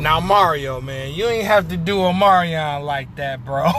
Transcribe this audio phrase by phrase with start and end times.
[0.00, 3.64] Now Mario, man, you ain't have to do Omarion like that, bro.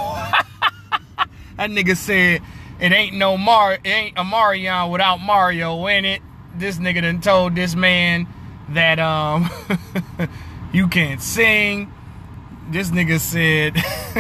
[1.57, 2.43] that nigga said
[2.79, 6.21] it ain't no Mar, it ain't Omarion without Mario in it.
[6.55, 8.27] This nigga done told this man
[8.69, 9.49] that um
[10.73, 11.91] you can't sing.
[12.69, 13.73] This nigga said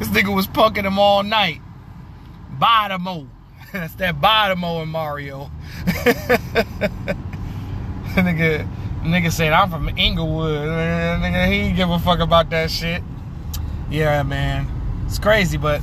[0.00, 1.60] this nigga was punking him all night.
[2.58, 3.28] Bottomo.
[3.72, 5.52] That's that Bottomo and Mario.
[8.16, 8.66] nigga
[9.02, 10.68] Nigga said I'm from Inglewood.
[10.68, 13.02] Nigga, he give a fuck about that shit.
[13.90, 14.66] Yeah, man.
[15.06, 15.82] It's crazy, but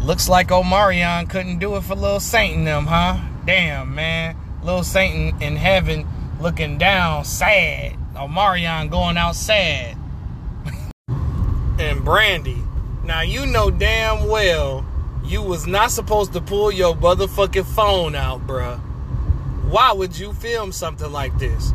[0.00, 3.20] looks like Omarion couldn't do it for Lil Saint and them, huh?
[3.44, 4.36] Damn, man.
[4.62, 6.06] Lil Saint in heaven
[6.40, 7.96] looking down, sad.
[8.14, 9.96] Omarion going out sad.
[11.78, 12.62] and Brandy.
[13.02, 14.86] Now you know damn well
[15.24, 18.78] you was not supposed to pull your motherfucking phone out, bruh.
[19.70, 21.72] Why would you film something like this?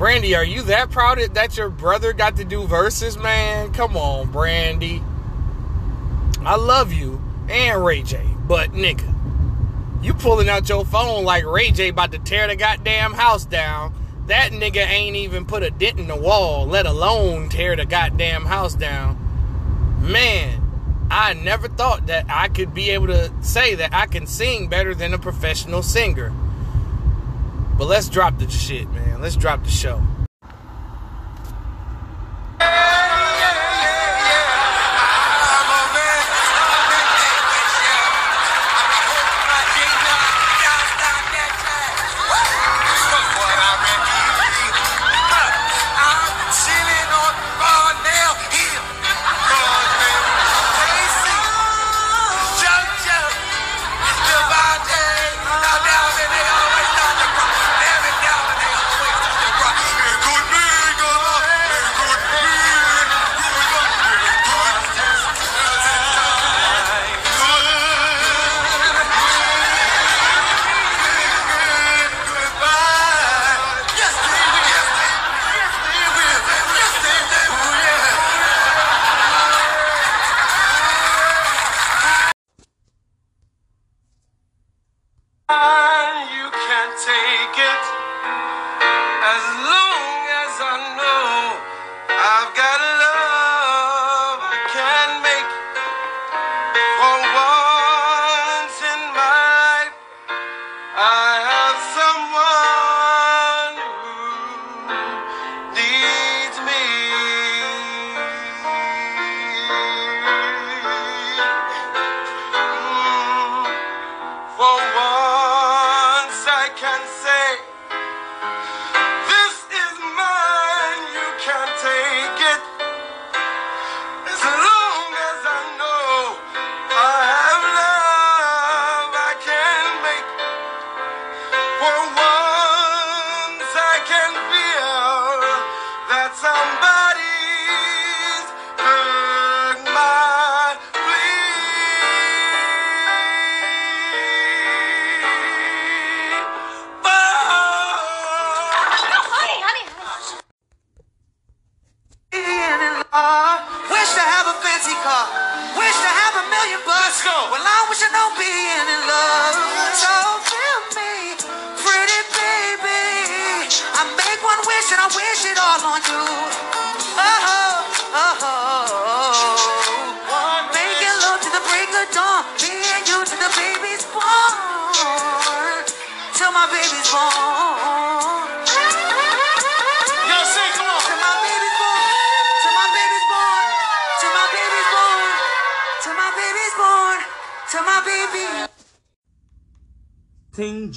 [0.00, 3.70] Brandy, are you that proud that your brother got to do Verzuz, man?
[3.74, 5.02] Come on, Brandy.
[6.40, 7.20] I love you
[7.50, 9.04] and Ray J, but nigga,
[10.02, 13.92] you pulling out your phone like Ray J about to tear the goddamn house down.
[14.28, 18.46] That nigga ain't even put a dent in the wall, let alone tear the goddamn
[18.46, 19.18] house down.
[20.00, 20.62] Man,
[21.10, 24.94] I never thought that I could be able to say that I can sing better
[24.94, 26.32] than a professional singer.
[27.80, 29.22] But let's drop the shit, man.
[29.22, 30.02] Let's drop the show.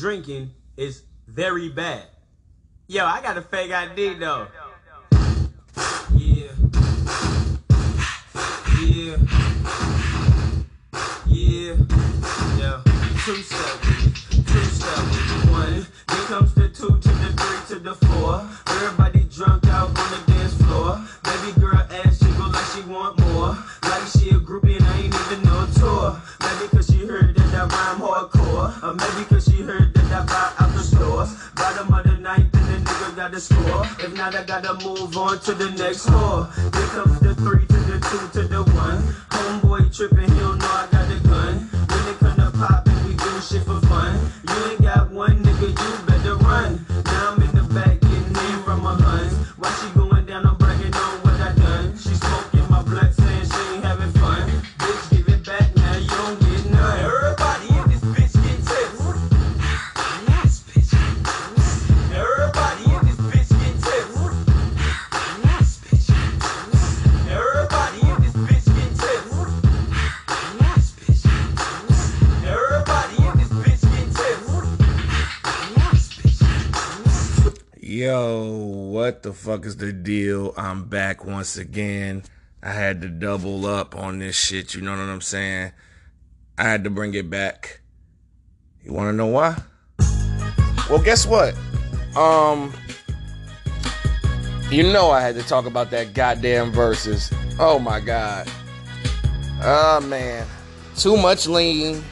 [0.04, 2.04] Drinking is very bad.
[2.88, 4.48] Yo, I got a fake ID though.
[6.14, 6.52] Yeah.
[8.82, 9.16] Yeah.
[11.30, 11.76] Yeah.
[12.60, 12.82] Yeah.
[13.24, 14.14] Two seven.
[14.46, 15.33] Two seven.
[15.64, 15.88] One.
[16.08, 18.44] Then comes the two to the three to the four.
[18.68, 21.00] Everybody drunk out on the dance floor.
[21.24, 23.56] Baby girl ass jiggle like she want more.
[23.84, 26.22] Like she a groupie and I ain't even no tour.
[26.42, 28.84] Maybe cause she heard that I rhyme hardcore.
[28.84, 31.32] Or maybe cause she heard that I buy out the stores.
[31.56, 33.86] Bottom of the ninth and the nigga got the score.
[34.04, 36.52] If not, I gotta move on to the next whore.
[36.76, 39.00] Here comes the three to the two to the one.
[39.32, 40.23] Homeboy tripping,
[79.34, 80.54] fuck is the deal?
[80.58, 82.24] I'm back once again.
[82.62, 85.72] I had to double up on this shit, you know what I'm saying?
[86.58, 87.82] I had to bring it back.
[88.84, 89.58] You wanna know why?
[90.90, 91.56] Well, guess what?
[92.16, 92.74] Um,
[94.70, 97.34] you know I had to talk about that goddamn Verzuz.
[97.60, 98.48] Oh my god.
[99.62, 100.46] Oh man.
[100.96, 102.04] Too much lean.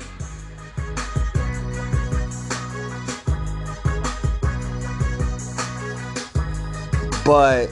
[7.31, 7.69] But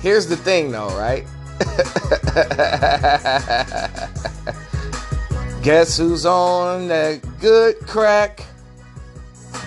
[0.00, 1.26] here's the thing though, right?
[5.62, 8.42] Guess who's on that good crack?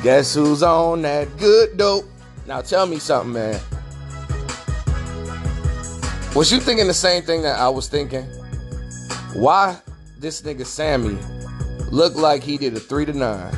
[0.01, 2.05] Guess who's on that good dope?
[2.47, 3.61] Now tell me something, man.
[6.35, 8.23] Was you thinking the same thing that I was thinking?
[9.33, 9.79] Why
[10.17, 11.19] this nigga Sammie
[11.91, 13.53] looked like he did a three to nine?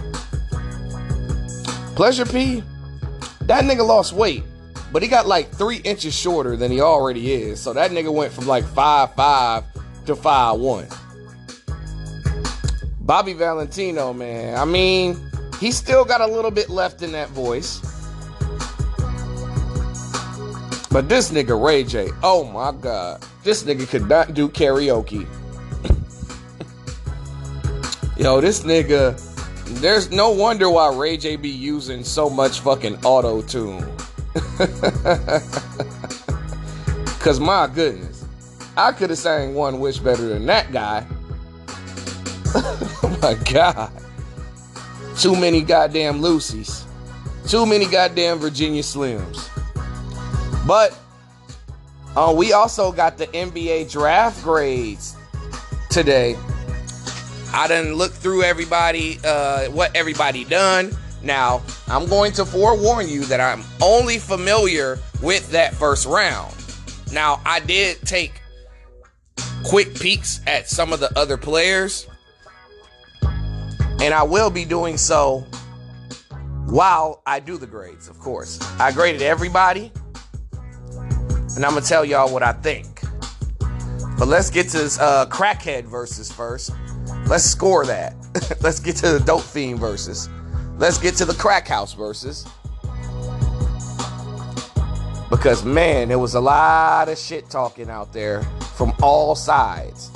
[1.95, 2.61] Pleasure P,
[3.43, 4.43] that nigga lost weight,
[4.91, 7.59] but he got like three inches shorter than he already is.
[7.59, 9.63] So that nigga went from like five five
[10.05, 10.87] to five one.
[12.99, 14.57] Bobby Valentino, man.
[14.57, 15.17] I mean,
[15.59, 17.79] he still got a little bit left in that voice.
[20.91, 25.25] But this nigga Ray J, oh my god, this nigga could not do karaoke.
[28.17, 29.17] Yo, this nigga,
[29.79, 33.89] there's no wonder why Ray J be using so much fucking auto tune.
[37.19, 38.25] Cause my goodness,
[38.77, 41.05] I could have sang One Wish better than that guy.
[42.55, 43.91] oh my god.
[45.17, 46.85] Too many goddamn Lucy's.
[47.47, 49.49] Too many goddamn Virginia Slims.
[50.65, 50.97] But
[52.15, 55.15] uh, we also got the NBA draft grades
[55.89, 56.37] today.
[57.53, 60.95] I didn't look through everybody, uh, what everybody done.
[61.23, 66.55] Now, I'm going to forewarn you that I'm only familiar with that first round.
[67.11, 68.41] Now, I did take
[69.63, 72.07] quick peeks at some of the other players,
[73.21, 75.45] and I will be doing so
[76.65, 78.59] while I do the grades, of course.
[78.79, 79.91] I graded everybody,
[81.55, 83.01] and I'm gonna tell y'all what I think.
[84.17, 86.71] But let's get to this uh, crackhead Verzuz first.
[87.27, 88.15] Let's score that.
[88.61, 90.29] let's get to the dope fiend Verzuz.
[90.81, 92.49] Let's get to the crack house Verzuz.
[95.29, 98.41] Because man, there was a lot of shit talking out there
[98.75, 100.09] from all sides.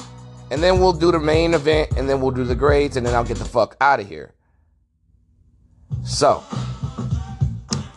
[0.50, 3.14] And then we'll do the main event, and then we'll do the grades, and then
[3.14, 4.34] I'll get the fuck out of here.
[6.04, 6.44] So,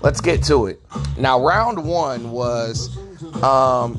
[0.02, 0.78] let's get to it.
[1.16, 2.94] Now, round one was
[3.42, 3.96] um,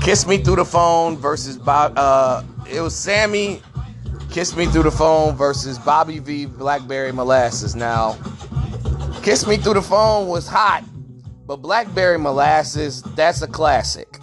[0.00, 1.92] Kiss Me Through the Phone versus Bob.
[1.98, 2.42] Uh,
[2.72, 3.60] it was Sammie
[4.30, 7.74] Kiss Me Through the Phone versus Bobby V Blackberry Molasses.
[7.74, 8.16] Now,
[9.22, 10.84] Kiss Me Through the Phone was hot,
[11.46, 14.18] but Blackberry Molasses, that's a classic.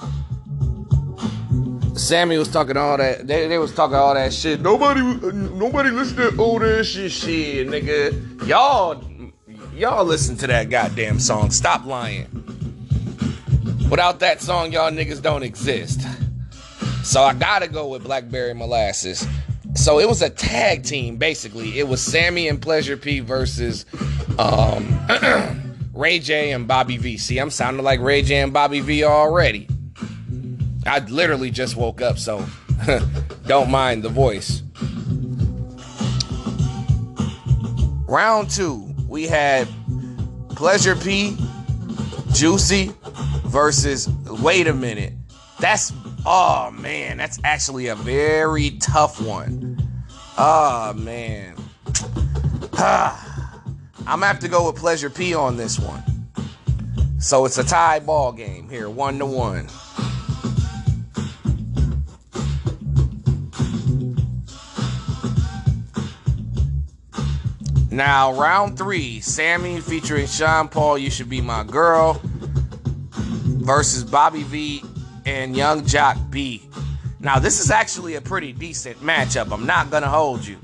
[1.95, 3.27] Sammie was talking all that.
[3.27, 4.61] They, they was talking all that shit.
[4.61, 8.47] Nobody, nobody listen to all that shit, shit, nigga.
[8.47, 9.03] Y'all,
[9.73, 11.51] y'all listen to that goddamn song.
[11.51, 12.27] Stop lying.
[13.89, 16.01] Without that song, y'all niggas don't exist.
[17.03, 19.27] So I gotta go with Blackberry Molasses.
[19.77, 21.79] So it was a tag team, basically.
[21.79, 23.85] It was Sammie and Pleasure P versus
[24.39, 24.99] um,
[25.93, 27.17] Ray J and Bobby V.
[27.17, 29.67] See, I'm sounding like Ray J and Bobby V already.
[30.85, 32.43] I literally just woke up, so
[33.45, 34.63] don't mind the voice.
[38.07, 39.67] Round two, we had
[40.49, 41.37] Pleasure P,
[42.31, 42.91] Juicy
[43.45, 45.13] versus Wait a Minute.
[45.59, 45.91] That's,
[46.25, 49.77] oh man, that's actually a very tough one.
[50.37, 51.55] Oh man.
[52.79, 56.03] I'm gonna have to go with Pleasure P on this one.
[57.19, 59.67] So it's a tie ball game here, one to one.
[67.89, 72.21] Now, round three Sammie featuring Sean Paul, You Should Be My Girl,
[73.11, 74.83] versus Bobby V
[75.27, 76.67] and Yung Joc B.
[77.19, 79.51] Now, this is actually a pretty decent matchup.
[79.51, 80.57] I'm not going to hold you.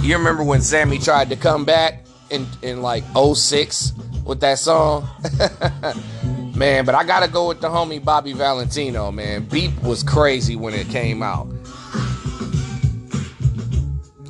[0.00, 3.92] You remember when Sammie tried to come back in, in like 06
[4.24, 5.08] with that song?
[6.56, 9.44] man, but I got to go with the homie Bobby Valentino, man.
[9.44, 11.48] Beep was crazy when it came out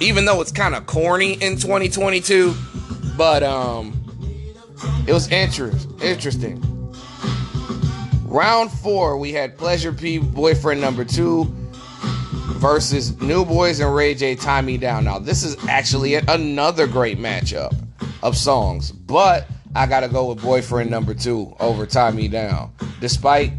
[0.01, 2.55] even though it's kind of corny in 2022,
[3.17, 3.93] but um,
[5.07, 6.76] it was interest, interesting.
[8.37, 11.47] Round four, we had Pleasure P, boyfriend number two,
[12.59, 15.05] versus New Boyz and Ray J, Tie Me Down.
[15.05, 17.75] Now, this is actually another great matchup
[18.23, 22.71] of songs, but I gotta go with boyfriend number two over Tie Me Down.
[23.01, 23.53] Despite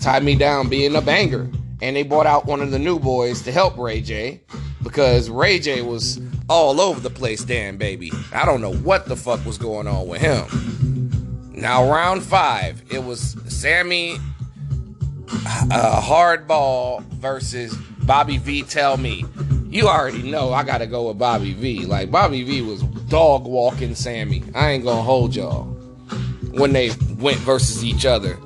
[0.00, 1.46] Tie Me Down being a banger.
[1.82, 4.40] And they brought out one of the New Boyz to help Ray J
[4.82, 8.10] because Ray J was all over the place, damn baby.
[8.32, 10.97] I don't know what the fuck was going on with him.
[11.60, 14.18] Now, round five, it was Sammie
[15.28, 17.74] uh, Hardball versus
[18.04, 18.62] Bobby V.
[18.62, 19.24] Tell Me.
[19.68, 21.84] You already know I gotta go with Bobby V.
[21.84, 24.44] Like, Bobby V was dog walking Sammie.
[24.54, 25.64] I ain't gonna hold y'all
[26.52, 28.38] when they went versus each other.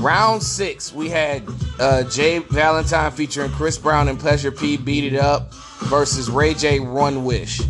[0.00, 1.42] Round six, we had
[1.78, 5.52] uh, Jay Valentine featuring Chris Brown and Pleasure P beat it up
[5.84, 7.60] versus Ray J One Wish.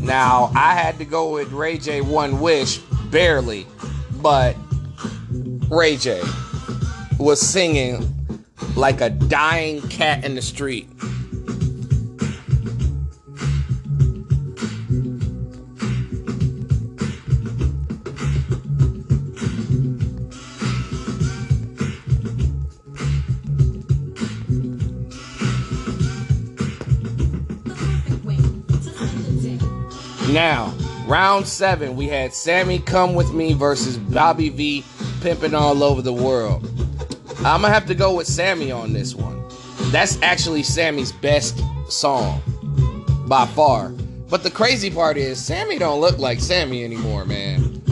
[0.00, 2.78] Now, I had to go with Ray J One Wish
[3.12, 3.64] barely,
[4.20, 4.56] but
[5.70, 6.20] Ray J
[7.16, 8.36] was singing
[8.74, 10.88] like a dying cat in the street.
[30.32, 30.72] Now,
[31.06, 34.82] round seven, we had Sammie Come With Me versus Bobby V
[35.20, 36.64] pimping all over the world.
[37.40, 39.44] I'm gonna have to go with Sammie on this one.
[39.90, 42.40] That's actually Sammie's best song
[43.28, 43.90] by far.
[44.30, 47.82] But the crazy part is, Sammie don't look like Sammie anymore, man.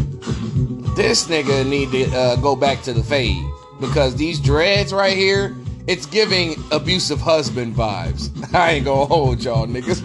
[0.96, 3.44] This nigga need to uh, go back to the fade
[3.80, 5.54] because these dreads right here,
[5.86, 8.30] it's giving abusive husband vibes.
[8.54, 10.00] I ain't gonna hold y'all niggas.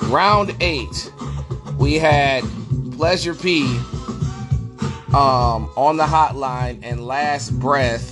[0.08, 1.12] round eight,
[1.78, 2.44] we had
[2.96, 3.66] Pleasure P
[5.14, 8.12] um, on the hotline and Last Breath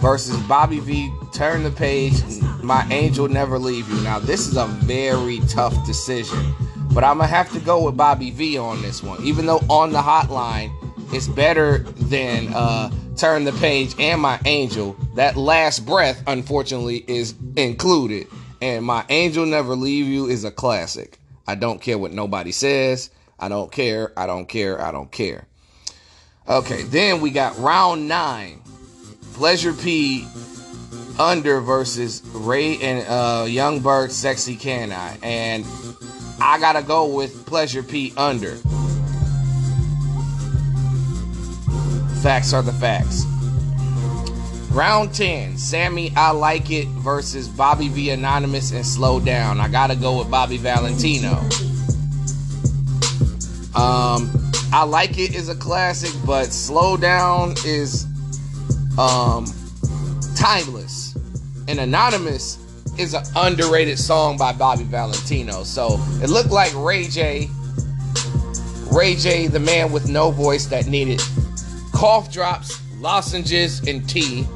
[0.00, 1.12] versus Bobby V.
[1.32, 2.14] Turn the page.
[2.62, 4.00] My angel never leave you.
[4.02, 6.54] Now this is a very tough decision,
[6.92, 9.22] but I'm gonna have to go with Bobby V on this one.
[9.22, 10.72] Even though on the hotline
[11.12, 14.96] it's better than uh, Turn the Page and My Angel.
[15.14, 18.26] That last breath, unfortunately, is included.
[18.60, 21.18] And My Angel Never Leave You is a classic.
[21.46, 23.10] I don't care what nobody says.
[23.38, 24.12] I don't care.
[24.16, 24.82] I don't care.
[24.82, 25.46] I don't care.
[26.48, 28.62] Okay, then we got round nine.
[29.34, 30.26] Pleasure P
[31.18, 35.16] under versus Ray and uh, Yung Berg Sexy Can I?
[35.22, 35.64] And
[36.40, 38.56] I gotta go with Pleasure P under.
[42.22, 43.24] Facts are the facts.
[44.72, 49.60] Round 10, Sammie I Like It versus Bobby V Anonymous and Slow Down.
[49.60, 51.38] I gotta go with Bobby Valentino.
[53.74, 54.30] Um,
[54.72, 58.06] I Like It is a classic, but Slow Down is
[58.98, 59.46] um
[60.36, 61.16] timeless.
[61.66, 62.58] And Anonymous
[62.98, 65.64] is an underrated song by Bobby Valentino.
[65.64, 67.48] So it looked like Ray J,
[68.92, 71.22] Ray J, the man with no voice that needed
[71.92, 74.46] cough drops, lozenges, and tea.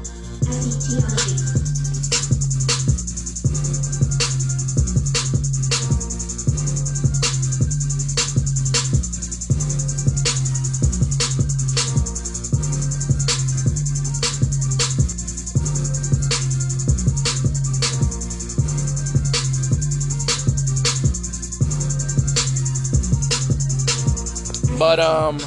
[24.83, 25.39] But um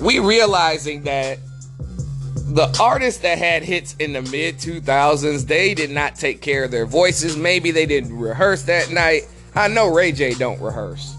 [0.00, 1.38] we realizing that
[2.54, 6.70] the artists that had hits in the mid 2000s, they did not take care of
[6.70, 7.36] their voices.
[7.36, 9.22] Maybe they didn't rehearse that night.
[9.56, 11.16] I know Ray J don't rehearse.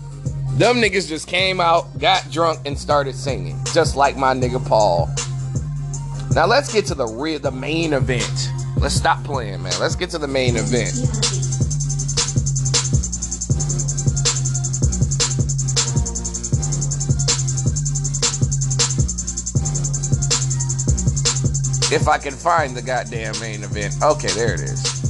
[0.53, 5.09] Them niggas just came out, got drunk, and started singing, just like my nigga Paul.
[6.33, 8.49] Now let's get to the real, the main event.
[8.77, 9.73] Let's stop playing, man.
[9.77, 11.44] Let's get to the main event.
[21.95, 23.95] If I can find the goddamn main event.
[24.03, 25.05] Okay, there it is.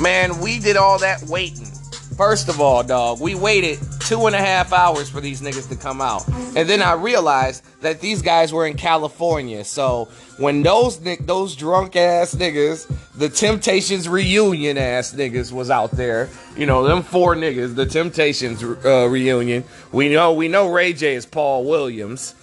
[0.00, 1.70] Man, we did all that waiting.
[2.16, 5.76] First of all, dog, we waited two and a half hours for these niggas to
[5.76, 6.26] come out.
[6.56, 9.62] And then I realized that these guys were in California.
[9.62, 16.28] So when those those drunk ass niggas, the Temptations reunion ass niggas was out there,
[16.56, 19.62] you know, them four niggas, the Temptations uh, reunion.
[19.92, 22.34] We know we know Ray J is Paul Williams.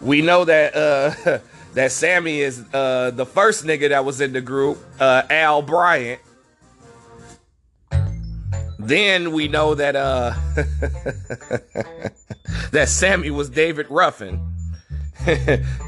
[0.00, 1.38] We know that uh,
[1.74, 6.20] that Sammie is uh, the first nigga that was in the group, uh, Al Bryant.
[8.78, 10.34] Then we know that uh,
[12.72, 14.46] that Sammie was David Ruffin.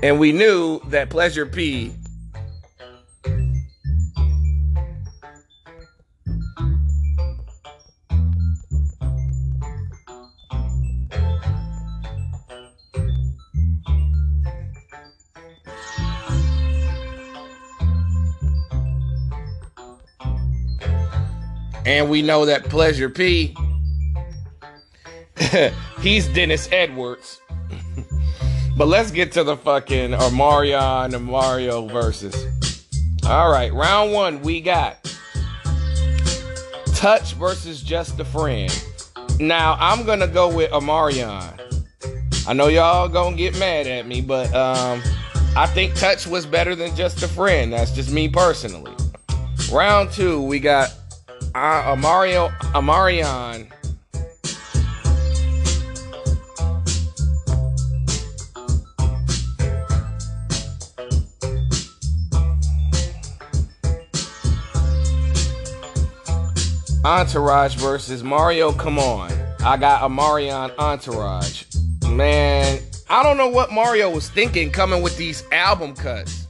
[0.03, 1.93] and we knew that Pleasure P
[21.85, 23.57] And we know that Pleasure P,
[26.01, 27.41] he's Dennis Edwards.
[28.77, 32.49] but let's get to the fucking Omarion and Mario Verzuz.
[33.27, 34.99] All right, round one, we got
[36.95, 38.85] Touch versus Just a Friend.
[39.41, 41.63] Now, I'm going to go with Omarion.
[42.45, 45.01] I know y'all gonna get mad at me, but um,
[45.55, 47.73] I think Touch was better than Just a Friend.
[47.73, 48.93] That's just me personally.
[49.73, 50.93] Round two, we got
[51.55, 53.69] uh, Mario Omarion.
[67.05, 68.73] Entourage versus Mario.
[68.73, 69.33] Come on.
[69.65, 71.65] I got Omarion Entourage.
[72.09, 72.81] Man,
[73.11, 76.42] I don't know what Mario was thinking coming with these album cuts.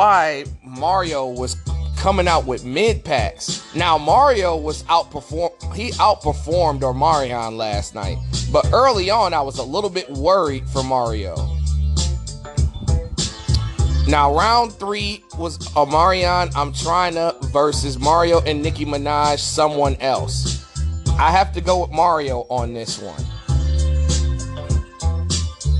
[0.00, 1.56] Why Mario was
[1.98, 3.62] coming out with mid packs.
[3.74, 8.16] Now Mario was outperform he outperformed Omarion last night.
[8.50, 11.34] But early on I was a little bit worried for Mario.
[14.08, 20.64] Now round three was Omarion I'm trying to versus Mario and Nicki Minaj, someone else.
[21.18, 23.22] I have to go with Mario on this one.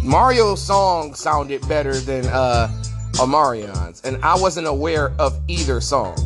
[0.03, 2.69] Mario's song sounded better than uh
[3.21, 6.17] Omarion's, and I wasn't aware of either song.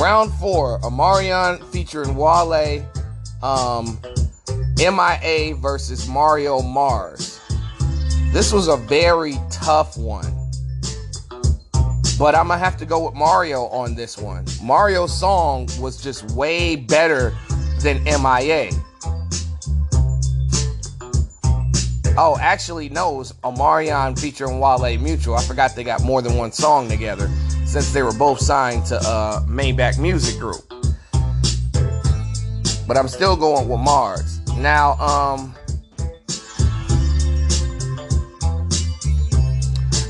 [0.00, 2.86] Round four, Omarion featuring Wale,
[3.42, 3.98] um,
[4.78, 7.38] MIA versus Mario Mars.
[8.32, 10.24] This was a very tough one.
[12.18, 14.46] But I'm gonna have to go with Mario on this one.
[14.62, 17.34] Mario's song was just way better
[17.82, 18.70] than MIA.
[22.18, 25.34] Oh, actually, knows Omarion featuring Wale Mutual.
[25.34, 27.30] I forgot they got more than one song together
[27.64, 30.60] since they were both signed to uh, Maybach Music Group.
[32.86, 34.40] But I'm still going with Mars.
[34.58, 35.54] Now, um,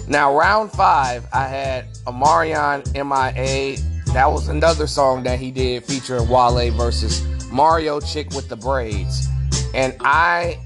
[0.08, 3.76] now round five, I had Omarion MIA.
[4.12, 9.28] That was another song that he did featuring Wale versus Mario Chick with the Braids.
[9.72, 10.58] And I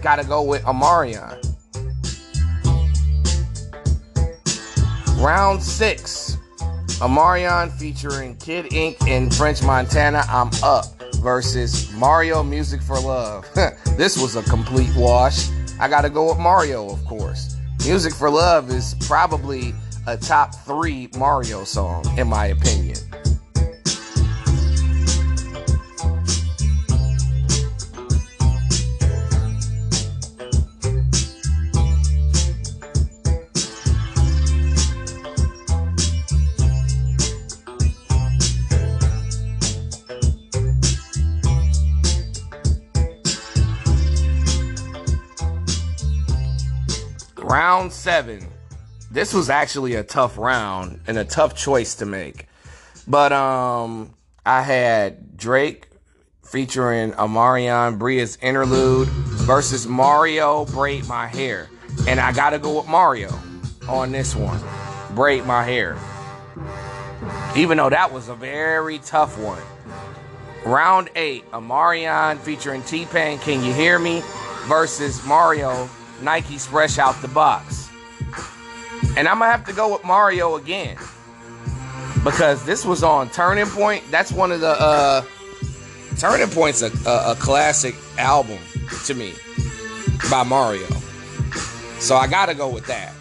[0.00, 1.36] gotta go with Omarion.
[5.20, 6.38] Round six,
[7.00, 10.24] Omarion featuring Kid Ink and French Montana.
[10.28, 10.86] I'm up
[11.16, 13.46] versus Mario Music for Love.
[13.96, 15.48] this was a complete wash.
[15.78, 17.56] I gotta go with Mario, of course.
[17.84, 19.74] Music for Love is probably
[20.06, 22.96] a top three Mario song, in my opinion.
[47.80, 48.46] Round seven.
[49.10, 52.46] This was actually a tough round and a tough choice to make.
[53.08, 54.14] But um
[54.44, 55.88] I had Drake
[56.44, 61.70] featuring Omarion Bria's interlude versus Mario Braid My Hair.
[62.06, 63.32] And I gotta go with Mario
[63.88, 64.60] on this one.
[65.14, 65.96] Braid My Hair.
[67.56, 69.62] Even though that was a very tough one.
[70.66, 74.22] Round eight, Omarion featuring T Pain, Can You Hear Me?
[74.66, 75.88] versus Mario
[76.22, 77.88] Nike's fresh out the box.
[79.16, 80.96] And I'm gonna have to go with Mario again.
[82.24, 84.04] Because this was on Turning Point.
[84.10, 85.22] That's one of the uh
[86.18, 88.58] Turning Point's a, a, a classic album
[89.06, 89.32] to me
[90.30, 90.86] by Mario.
[91.98, 93.14] So I gotta go with that.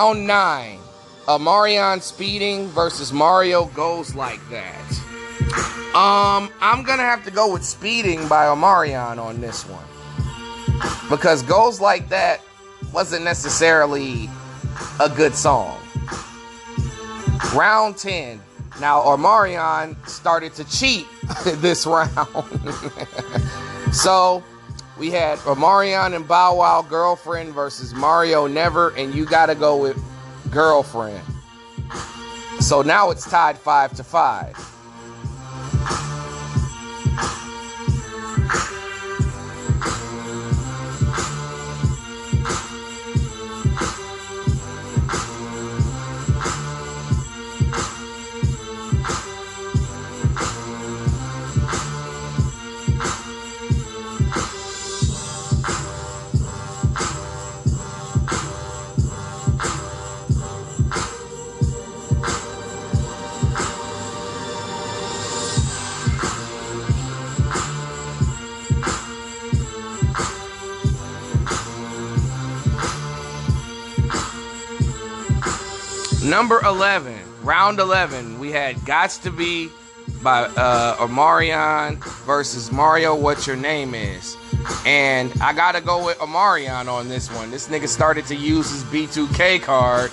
[0.00, 0.78] Round nine.
[1.28, 4.90] Omarion speeding versus Mario goes like that.
[5.94, 9.84] Um, I'm gonna have to go with speeding by Omarion on this one.
[11.10, 12.40] Because goes like that
[12.94, 14.30] wasn't necessarily
[15.00, 15.78] a good song.
[17.54, 18.40] Round 10.
[18.80, 21.06] Now Omarion started to cheat
[21.44, 22.14] this round.
[23.92, 24.42] so
[25.00, 29.74] we had Omarion and Bow Wow Girlfriend versus Mario Never, and you got to go
[29.78, 29.98] with
[30.50, 31.24] Girlfriend.
[32.60, 34.54] So now it's tied five to five.
[76.30, 77.12] Number 11,
[77.42, 79.68] round 11, we had Gots to Be
[80.22, 84.36] by uh, Omarion versus Mario What Your Name Is.
[84.86, 87.50] And I gotta go with Omarion on this one.
[87.50, 90.12] This nigga started to use his B2K card.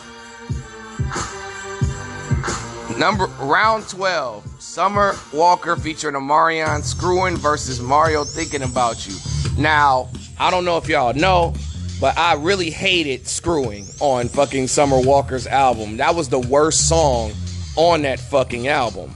[2.98, 9.16] Number round 12, Summer Walker featuring Omarion screwing versus Mario thinking about you.
[9.56, 11.54] Now, I don't know if y'all know,
[12.00, 15.98] but I really hated Screwing on fucking Summer Walker's album.
[15.98, 17.32] That was the worst song
[17.76, 19.16] on that fucking album,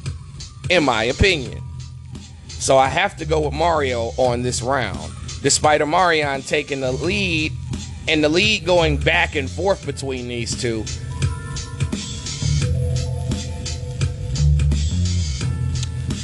[0.69, 1.61] in my opinion.
[2.47, 5.11] So I have to go with Mario on this round.
[5.41, 7.51] Despite Omarion taking the lead
[8.07, 10.85] and the lead going back and forth between these two.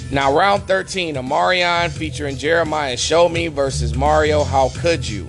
[0.09, 5.27] Now, round 13, Omarion featuring Jeremih Show Me versus Mario How Could You?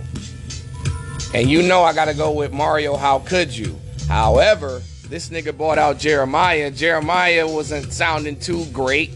[1.34, 3.78] And you know I gotta go with Mario, how could you?
[4.08, 6.70] However, this nigga bought out Jeremih.
[6.72, 9.10] Jeremih wasn't sounding too great.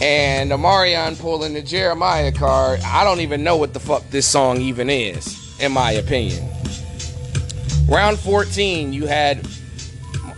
[0.00, 2.80] And Omarion pulling the Jeremih card.
[2.80, 6.48] I don't even know what the fuck this song even is, in my opinion.
[7.88, 9.42] Round 14, you had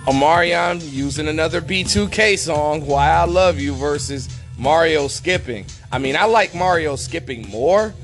[0.06, 5.66] Omarion using another B2K song, Why I Love You, versus Mario skipping.
[5.92, 7.94] I mean, I like Mario skipping more,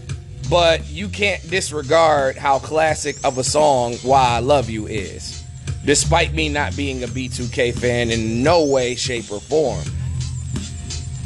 [0.51, 5.43] but you can't disregard how classic of a song Why I Love You is.
[5.85, 9.83] Despite me not being a B2K fan in no way, shape, or form.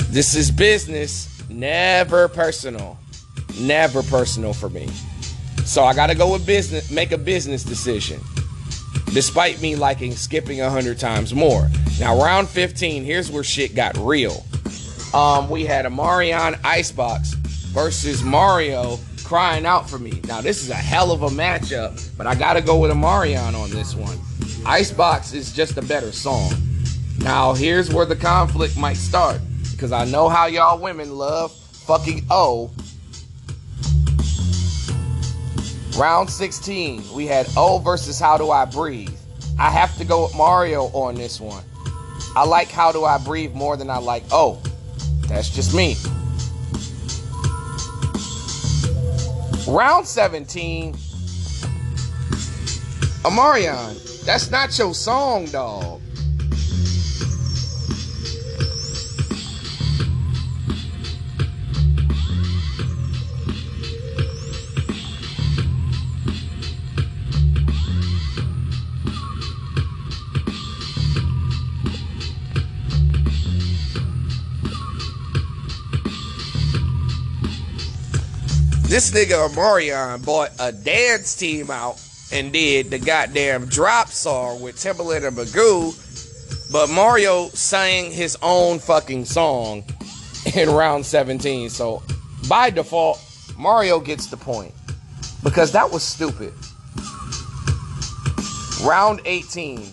[0.09, 2.99] This is business, never personal.
[3.61, 4.89] Never personal for me.
[5.65, 8.21] So I gotta go with business, make a business decision.
[9.13, 11.69] Despite me liking skipping a hundred times more.
[11.99, 14.45] Now, round 15, here's where shit got real
[15.17, 17.33] um, we had Omarion Icebox
[17.73, 20.21] versus Mario crying out for me.
[20.29, 23.55] Now, this is a hell of a matchup, but I got to go with Omarion
[23.55, 24.19] on this one.
[24.67, 26.53] Icebox is just a better song.
[27.21, 29.41] Now, here's where the conflict might start
[29.73, 32.71] because I know how y'all women love fucking O.
[35.97, 39.17] Round 16, we had O versus How Do I Breathe.
[39.59, 41.65] I have to go with Mario on this one.
[42.37, 44.61] I like How Do I Breathe more than I like O.
[45.29, 45.97] That's just me.
[49.67, 50.95] Round 17.
[53.25, 56.01] Omarion, that's not your song, dog.
[78.97, 82.01] This nigga Omarion bought a dance team out
[82.33, 85.93] and did the goddamn drop song with Timbaland and Magoo,
[86.73, 89.85] but Mario sang his own fucking song
[90.55, 91.69] in round 17.
[91.69, 92.03] So
[92.49, 93.23] by default,
[93.59, 94.73] Mario gets the point
[95.45, 96.55] because that was stupid.
[98.83, 99.93] Round 18.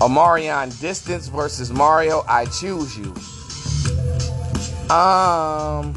[0.00, 2.24] Omarion distance versus Mario.
[2.26, 3.14] I choose you.
[4.90, 5.94] Um.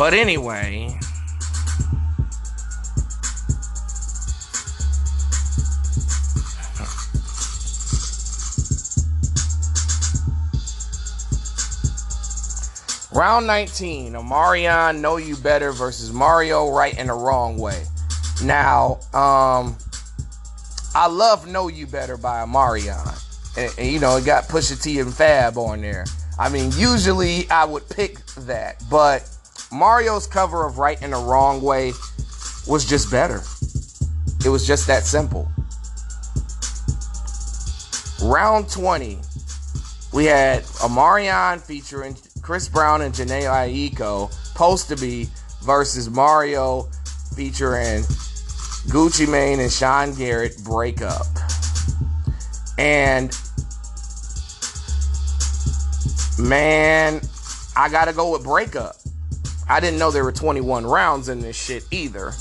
[0.00, 0.98] But anyway,
[13.12, 17.84] Round 19, Omarion Know You Better versus Mario Right in the Wrong Way.
[18.42, 19.76] Now, um,
[20.94, 23.22] I love Know You Better by Omarion.
[23.58, 26.06] And, and, you know, it got Pusha T and Fab on there.
[26.38, 29.28] I mean, usually I would pick that, but
[29.72, 31.92] Mario's cover of Right in the Wrong Way
[32.66, 33.42] was just better.
[34.44, 35.48] It was just that simple.
[38.22, 39.18] Round 20,
[40.12, 45.28] we had Omarion featuring Chris Brown and Jhené Aiko, supposed to be,
[45.62, 46.88] versus Mario
[47.36, 48.02] featuring
[48.88, 51.26] Gucci Mane and Sean Garrett break up.
[52.76, 53.30] And
[56.38, 57.20] man,
[57.76, 58.99] I gotta go with breakup.
[59.70, 62.32] I didn't know there were 21 rounds in this shit either,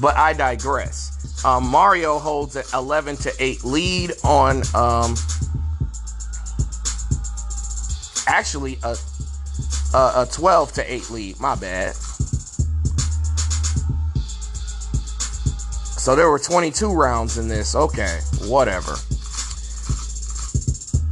[0.00, 1.44] but I digress.
[1.44, 5.16] Um, Mario holds an 11 to 8 lead on um,
[8.28, 8.96] actually a,
[9.94, 11.40] a, a 12 to 8 lead.
[11.40, 11.96] My bad.
[16.04, 17.74] So there were 22 rounds in this.
[17.74, 18.94] Okay, whatever.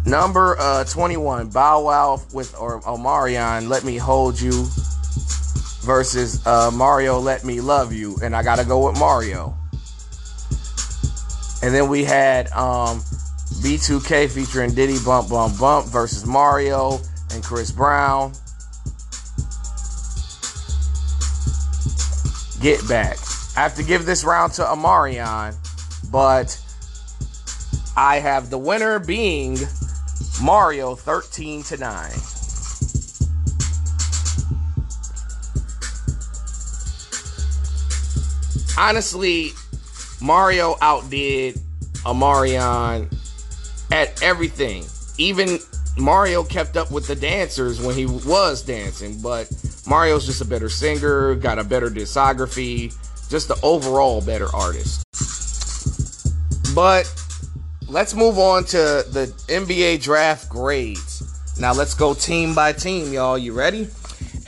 [0.06, 4.68] Number uh, 21, Bow Wow with or Omarion, Let Me Hold You
[5.82, 9.56] versus uh, Mario Let Me Love You, and I gotta go with Mario.
[11.62, 13.00] And then we had um,
[13.62, 16.98] B2K featuring Diddy Bump Bump Bump versus Mario
[17.32, 18.32] and Chris Brown.
[22.60, 23.18] Get back.
[23.56, 25.54] I have to give this round to Omarion,
[26.10, 26.58] but
[27.96, 29.58] I have the winner being
[30.42, 32.10] Mario 13 to 9.
[38.82, 39.52] Honestly,
[40.20, 41.54] Mario outdid
[42.04, 43.14] Omarion
[43.92, 44.84] at everything.
[45.18, 45.60] Even
[45.96, 49.48] Mario kept up with the dancers when he was dancing, but
[49.86, 52.92] Mario's just a better singer, got a better discography,
[53.30, 55.04] just the overall better artist.
[56.74, 57.12] But
[57.88, 61.22] let's move on to the NBA draft grades.
[61.60, 63.38] Now let's go team by team, y'all.
[63.38, 63.88] You ready?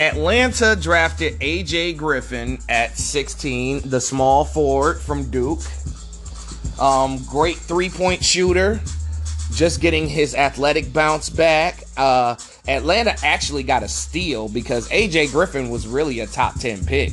[0.05, 5.63] Atlanta drafted AJ Griffin at 16, the small forward from Duke.
[6.79, 8.83] Um, great three point shooter,
[9.53, 11.85] just getting his athletic bounce back.
[11.97, 12.37] Uh,
[12.69, 17.13] Atlanta actually got a steal because AJ Griffin was really a top 10 pick.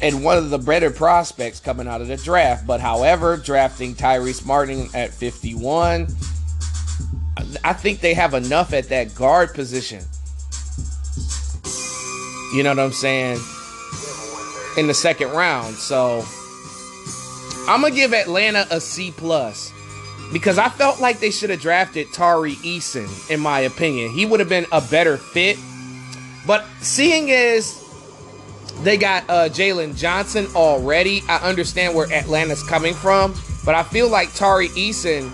[0.00, 2.64] And one of the better prospects coming out of the draft.
[2.64, 6.06] But however, drafting Tyrese Martin at 51,
[7.64, 10.04] I think they have enough at that guard position
[12.52, 13.38] you know what I'm saying?
[14.76, 15.74] In the second round.
[15.74, 16.24] So
[17.68, 19.72] I'm gonna give Atlanta a C plus
[20.32, 24.10] because I felt like they should have drafted Tari Eason, in my opinion.
[24.10, 25.58] He would have been a better fit.
[26.46, 27.76] But seeing as
[28.82, 33.34] they got uh, Jalen Johnson already, I understand where Atlanta's coming from.
[33.64, 35.30] But I feel like Tari Eason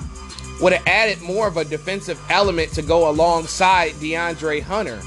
[0.61, 5.01] would have added more of a defensive element to go alongside DeAndre Hunter.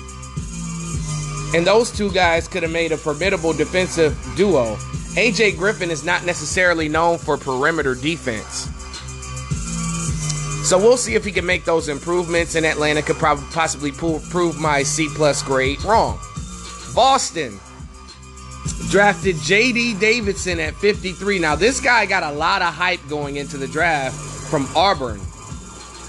[1.55, 4.75] And those two guys could have made a formidable defensive duo.
[5.15, 8.69] AJ Griffin is not necessarily known for perimeter defense.
[10.67, 14.59] So we'll see if he can make those improvements, and Atlanta could probably possibly prove
[14.59, 16.19] my C plus grade wrong.
[16.93, 17.59] Boston
[18.89, 19.95] drafted J.D.
[19.95, 21.39] Davison at 53.
[21.39, 25.19] Now this guy got a lot of hype going into the draft from Auburn.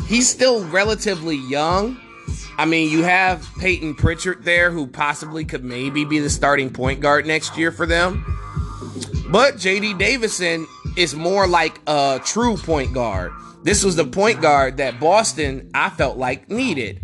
[0.07, 1.99] He's still relatively young,
[2.61, 7.01] I mean, you have Payton Pritchard there, who possibly could maybe be the starting point
[7.01, 8.23] guard next year for them.
[9.31, 13.33] But JD Davison is more like a true point guard.
[13.63, 17.01] This was the point guard that Boston, I felt like, needed.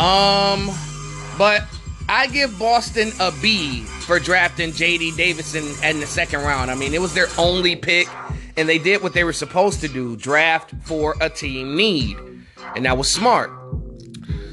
[0.00, 0.70] Um,
[1.36, 1.62] but
[2.08, 5.12] I give Boston a B for drafting J.D.
[5.14, 6.70] Davison in the second round.
[6.70, 8.08] I mean, it was their only pick,
[8.56, 12.16] and they did what they were supposed to do: draft for a team need,
[12.74, 13.50] and that was smart.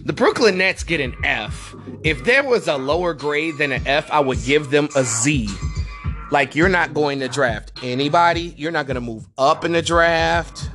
[0.06, 1.74] The Brooklyn Nets get an F.
[2.04, 5.48] If there was a lower grade than an F, I would give them a Z.
[6.30, 8.54] Like you're not going to draft anybody.
[8.58, 10.70] You're not going to move up in the draft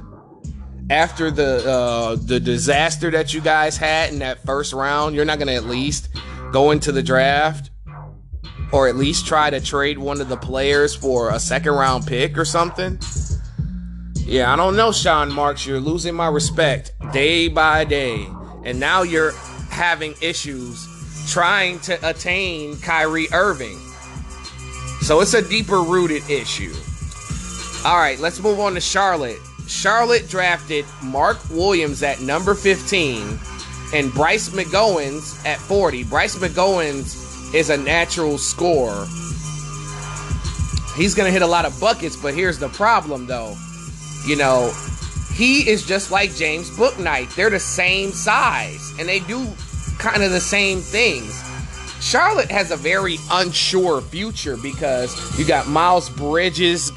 [0.91, 5.15] after the uh, the disaster that you guys had in that first round.
[5.15, 6.09] You're not going to at least
[6.53, 7.71] go into the draft
[8.73, 12.39] or at least try to trade one of the players for a second round pick
[12.39, 12.99] or something.
[14.25, 15.67] Yeah, I don't know, Sean Marks.
[15.67, 18.27] You're losing my respect day by day.
[18.65, 19.33] And now you're
[19.69, 20.89] having issues
[21.31, 23.79] trying to attain Kyrie Irving.
[25.03, 26.73] So it's a deeper rooted issue.
[27.85, 29.41] All right, let's move on to Charlotte.
[29.67, 33.39] Charlotte drafted Mark Williams at number 15
[33.95, 36.05] and Bryce McGowens at 40.
[36.05, 39.07] Bryce McGowens is a natural scorer.
[40.97, 43.57] He's going to hit a lot of buckets, but here's the problem though.
[44.27, 44.73] You know,
[45.35, 47.35] he is just like James Bouknight.
[47.35, 49.47] They're the same size and they do
[49.99, 51.43] kind of the same things.
[52.01, 56.91] Charlotte has a very unsure future because you got Miles Bridges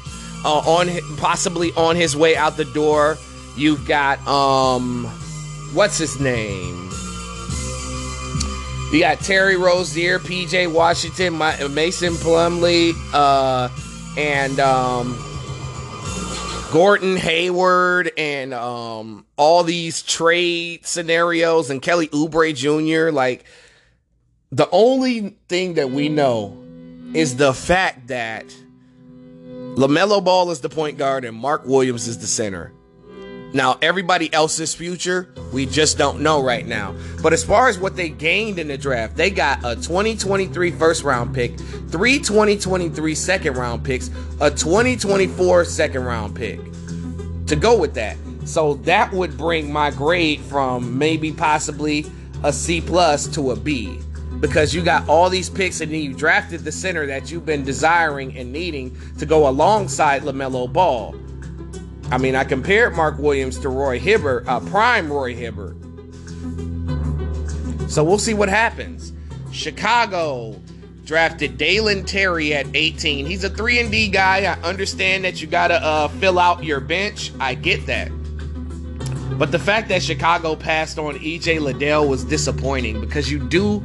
[0.46, 3.18] uh, on possibly on his way out the door.
[3.56, 5.04] You've got um
[5.74, 6.86] what's his name?
[8.92, 11.36] You got Terry Rozier, PJ Washington,
[11.74, 13.68] Mason Plumlee, uh,
[14.16, 15.18] and um,
[16.72, 23.10] Gordon Hayward, and um, all these trade scenarios, and Kelly Oubre Jr.
[23.12, 23.44] Like,
[24.52, 26.56] the only thing that we know
[27.12, 28.44] is the fact that
[29.76, 32.72] LaMelo Ball is the point guard and Mark Williams is the center.
[33.52, 36.94] Now, everybody else's future, we just don't know right now.
[37.22, 41.04] But as far as what they gained in the draft, they got a 2023 first
[41.04, 41.60] round pick,
[41.90, 44.08] three 2023 second round picks,
[44.40, 46.58] a 2024 second round pick
[47.46, 48.16] to go with that.
[48.46, 52.06] So that would bring my grade from maybe possibly
[52.42, 54.00] a C plus to a B
[54.40, 57.64] because you got all these picks and then you drafted the center that you've been
[57.64, 61.14] desiring and needing to go alongside LaMelo Ball.
[62.10, 65.76] I mean, I compared Mark Williams to Roy Hibbert, uh, prime Roy Hibbert.
[67.90, 69.12] So we'll see what happens.
[69.52, 70.60] Chicago
[71.04, 73.26] drafted Dalen Terry at 18.
[73.26, 74.44] He's a 3 and D guy.
[74.44, 77.32] I understand that you got to uh, fill out your bench.
[77.40, 78.10] I get that.
[79.38, 83.80] But the fact that Chicago passed on EJ Liddell was disappointing because you do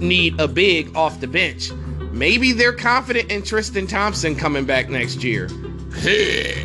[0.00, 1.72] need a big off the bench.
[2.12, 5.48] Maybe they're confident in Tristan Thompson coming back next year.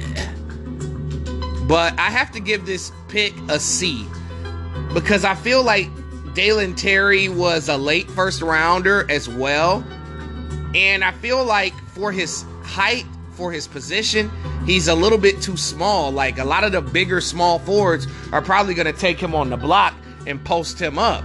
[1.64, 4.06] But I have to give this pick a C
[4.94, 5.90] because I feel like
[6.34, 9.84] Dalen Terry was a late first rounder as well.
[10.76, 14.32] And I feel like for his height, for his position,
[14.66, 16.12] he's a little bit too small.
[16.12, 19.50] Like a lot of the bigger small forwards are probably going to take him on
[19.50, 19.96] the block
[20.28, 21.24] and post him up.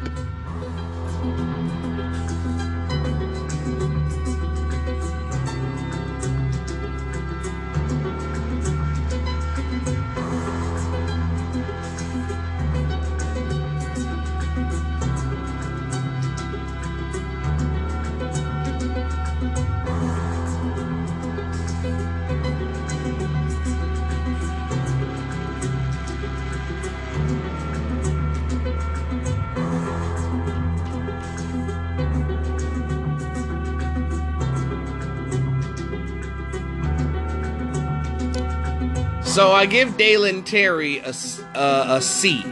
[39.58, 41.12] I give Dalen Terry a,
[41.52, 42.44] uh, a C.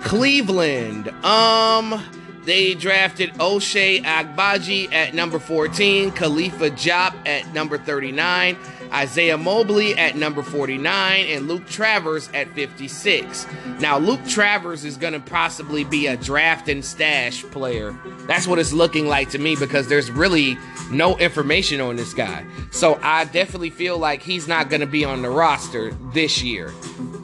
[0.00, 2.02] Cleveland, um,
[2.44, 8.56] they drafted Ochai Agbaji at number 14, Khalifa Diop at number 39,
[8.94, 13.46] Isaiah Mobley at number 49, and Luke Travers at 56.
[13.80, 17.98] Now, Luke Travers is going to possibly be a draft and stash player.
[18.28, 20.56] That's what it's looking like to me because there's really
[20.90, 22.46] no information on this guy.
[22.70, 26.72] So I definitely feel like he's not going to be on the roster this year.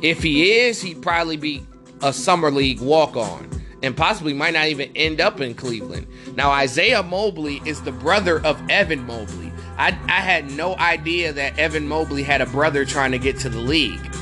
[0.02, 1.64] If he is, he'd probably be
[2.02, 3.48] a summer league walk on
[3.82, 6.06] and possibly might not even end up in Cleveland.
[6.34, 9.49] Now, Isaiah Mobley is the brother of Evan Mobley.
[9.80, 13.48] I, I had no idea that Evan Mobley had a brother trying to get to
[13.48, 14.12] the league.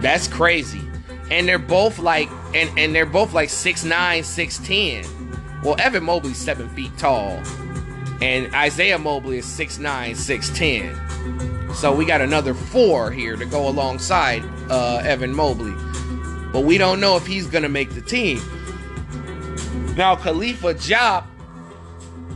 [0.00, 0.80] That's crazy.
[1.30, 5.62] And they're both like and, and they're both like 6'9, 6'10.
[5.62, 7.42] Well, Evan Mobley's seven feet tall.
[8.22, 11.74] And Isaiah Mobley is 6'9, 6'10.
[11.74, 15.74] So we got another four here to go alongside uh, Evan Mobley.
[16.52, 18.40] But we don't know if he's to make the team.
[19.94, 21.26] Now, Khalifa Diop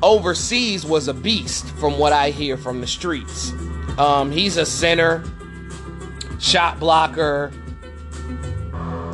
[0.02, 3.52] overseas was a beast, from what I hear from the streets.
[3.98, 5.24] Um, he's a center,
[6.38, 7.52] shot blocker,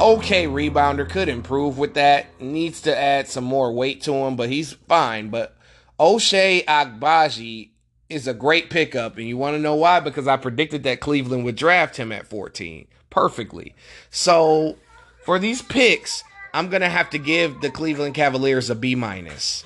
[0.01, 2.41] okay rebounder, could improve with that.
[2.41, 5.31] Needs to add some more weight to him, but he's fine.
[5.31, 5.57] But
[5.99, 7.71] Ochai Agbaji
[8.09, 10.01] is a great pickup, and you want to know why?
[10.01, 13.75] Because I predicted that Cleveland would draft him at 14 perfectly.
[14.11, 14.77] So
[15.25, 19.65] for these picks, I'm gonna have to give the Cleveland Cavaliers a B minus.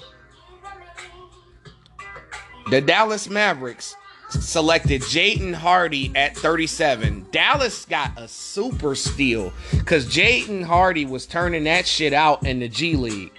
[2.71, 3.97] The Dallas Mavericks
[4.29, 7.27] selected Jaden Hardy at 37.
[7.33, 12.69] Dallas got a super steal because Jaden Hardy was turning that shit out in the
[12.69, 13.33] G League.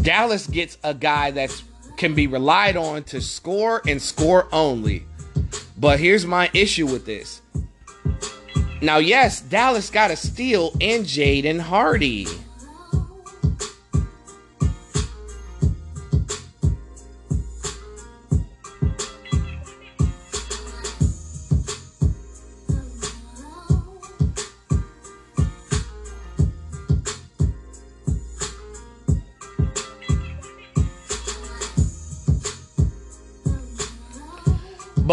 [0.00, 1.50] Dallas gets a guy that
[1.98, 5.04] can be relied on to score and score only.
[5.76, 7.42] But here's my issue with this.
[8.80, 12.26] Now, yes, Dallas got a steal in Jaden Hardy.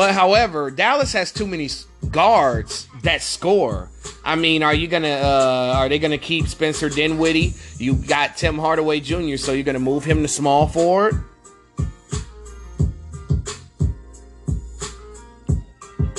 [0.01, 1.69] But however, Dallas has too many
[2.09, 3.87] guards that score.
[4.25, 7.53] I mean, are you gonna uh, are they gonna keep Spencer Dinwiddie?
[7.77, 11.23] You got Tim Hardaway Jr., so you're gonna move him to small forward.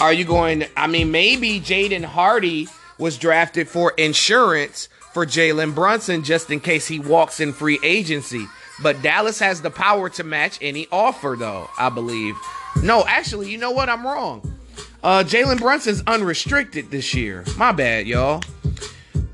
[0.01, 0.65] Are you going?
[0.77, 2.69] I mean, maybe Jaden Hardy
[2.99, 8.47] was drafted for insurance for Jalen Brunson just in case he walks in free agency.
[8.81, 12.37] But Dallas has the power to match any offer, though, I believe.
[12.81, 13.89] No, actually, you know what?
[13.89, 14.57] I'm wrong.
[15.03, 17.45] Uh, Jalen Brunson's unrestricted this year.
[17.57, 18.43] My bad, y'all.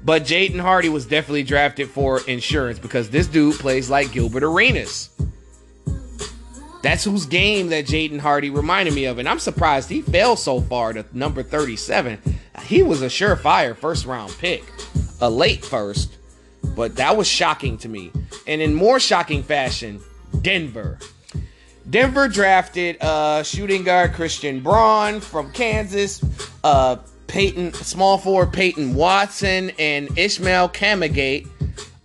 [0.04, 5.10] But Jaden Hardy was definitely drafted for insurance because this dude plays like Gilbert Arenas.
[6.82, 9.18] That's whose game that Jaden Hardy reminded me of.
[9.18, 12.38] And I'm surprised he fell so far to number 37.
[12.62, 14.64] He was a surefire first round pick,
[15.20, 16.16] a late first,
[16.76, 18.12] but that was shocking to me.
[18.46, 20.00] And in more shocking fashion,
[20.40, 20.98] Denver.
[21.90, 26.22] Denver drafted uh, shooting guard Christian Braun from Kansas,
[26.62, 31.48] uh, Peyton small forward Peyton Watson, and Ishmael Kamagate,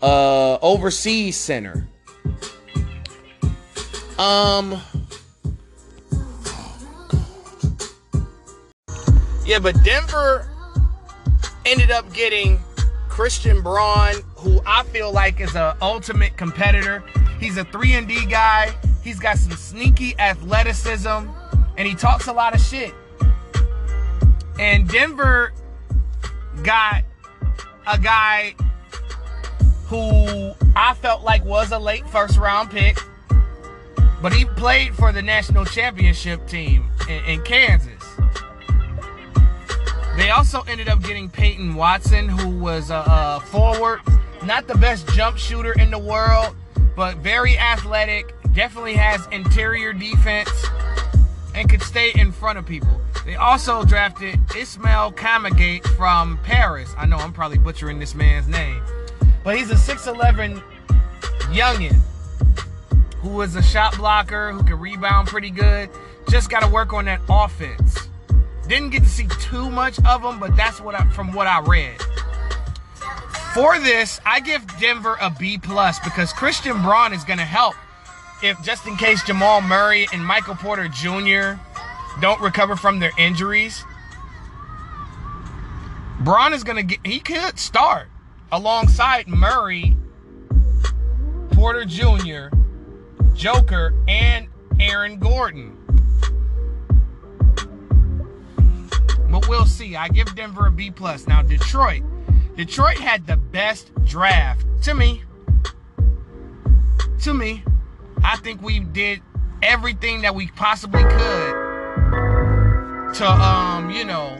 [0.02, 1.88] uh, overseas center.
[4.18, 4.80] Um.
[9.46, 10.48] Yeah, but Denver
[11.66, 12.60] ended up getting
[13.10, 17.04] Christian Braun, who I feel like is an ultimate competitor.
[17.40, 18.74] He's a 3 and D guy.
[19.04, 21.08] He's got some sneaky athleticism
[21.78, 22.94] and he talks a lot of shit.
[24.60, 25.52] And Denver
[26.64, 27.04] got
[27.86, 28.56] a guy
[29.88, 32.98] who I felt like was a late first round pick,
[34.22, 37.92] but he played for the national championship team in, in Kansas.
[40.16, 44.00] They also ended up getting Peyton Watson, who was a, a forward,
[44.46, 46.56] not the best jump shooter in the world,
[46.96, 50.50] but very athletic, definitely has interior defense
[51.56, 53.00] and could stay in front of people.
[53.26, 56.94] They also drafted Ismail Kamagate from Paris.
[56.98, 58.82] I know I'm probably butchering this man's name,
[59.44, 60.62] but he's a 6'11
[61.52, 62.00] youngin
[63.18, 65.90] who is a shot blocker, who can rebound pretty good.
[66.30, 68.10] Just got to work on that offense.
[68.68, 71.62] Didn't get to see too much of him, but that's what I, from what I
[71.62, 72.02] read.
[73.54, 77.76] For this, I give Denver a B plus because Christian Braun is going to help
[78.44, 81.60] if just in case Jamal Murray and Michael Porter Jr.
[82.20, 83.86] don't recover from their injuries,
[86.20, 88.10] Braun is going to get, he could start
[88.52, 89.96] alongside Murray,
[91.52, 92.56] Porter Jr.,
[93.34, 94.48] Joker, and
[94.80, 95.78] Aaron Gordon.
[99.30, 99.96] But we'll see.
[99.96, 101.28] I give Denver a B plus.
[101.28, 102.04] Now Detroit.
[102.56, 105.24] Detroit had the best draft to me.
[107.22, 107.64] To me.
[108.24, 109.22] I think we did
[109.62, 111.54] everything that we possibly could
[113.16, 114.38] to um, you know,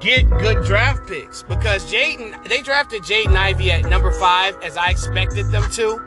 [0.00, 4.90] get good draft picks because Jaden they drafted Jaden Ivey at number five as I
[4.90, 5.98] expected them to.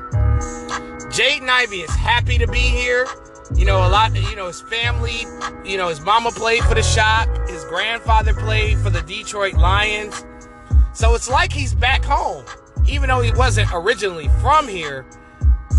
[1.09, 3.05] Jaden Ivey is happy to be here.
[3.55, 5.25] You know, a lot, you know, his family,
[5.63, 10.25] you know, his mama played for the Shock, his grandfather played for the Detroit Lions.
[10.93, 12.45] So it's like he's back home,
[12.87, 15.05] even though he wasn't originally from here.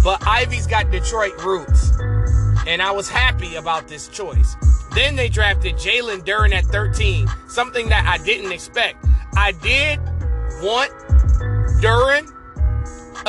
[0.07, 1.91] But Ivey's got Detroit roots.
[2.65, 4.55] And I was happy about this choice.
[4.95, 9.05] Then they drafted Jalen Duren at 13, something that I didn't expect.
[9.37, 9.99] I did
[10.63, 10.93] want
[11.83, 12.31] Duren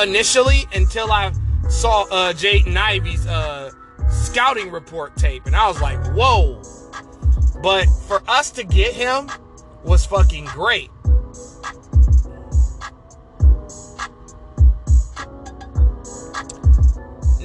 [0.00, 1.32] initially until I
[1.68, 3.72] saw uh, Jaden Ivey's uh,
[4.08, 6.62] scouting report tape, and I was like, whoa.
[7.60, 9.28] But for us to get him
[9.82, 10.90] was fucking great.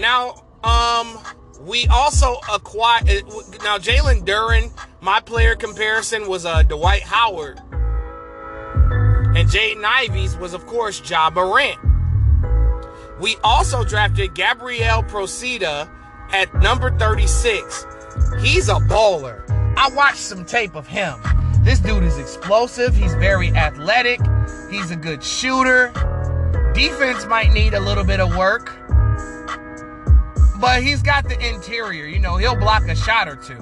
[0.03, 1.17] Now, um,
[1.61, 4.69] we also acquired uh, now Jalen Duren.
[4.99, 11.79] My player comparison was uh, Dwight Howard, and Jaden Ivey's was of course Ja Morant.
[13.21, 15.89] We also drafted Gabriel Procida
[16.33, 17.85] at number 36.
[18.41, 19.49] He's a baller.
[19.77, 21.15] I watched some tape of him.
[21.61, 22.93] This dude is explosive.
[22.93, 24.19] He's very athletic.
[24.69, 25.93] He's a good shooter.
[26.73, 28.82] Defense might need a little bit of work.
[30.63, 32.05] But he's got the interior.
[32.05, 33.57] You know, he'll block a shot or two.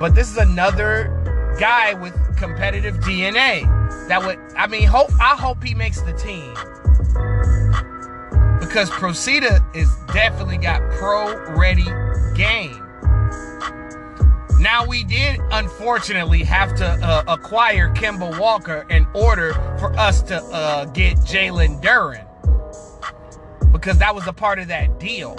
[0.00, 3.62] But this is another guy with competitive DNA.
[4.08, 6.52] That would I mean, hope I hope he makes the team.
[8.58, 11.86] Because Procida is definitely got pro ready
[12.34, 12.84] game.
[14.58, 20.42] Now we did unfortunately have to uh, acquire Kemba Walker in order for us to
[20.42, 22.26] uh, get Jalen Duren
[23.72, 25.36] because that was a part of that deal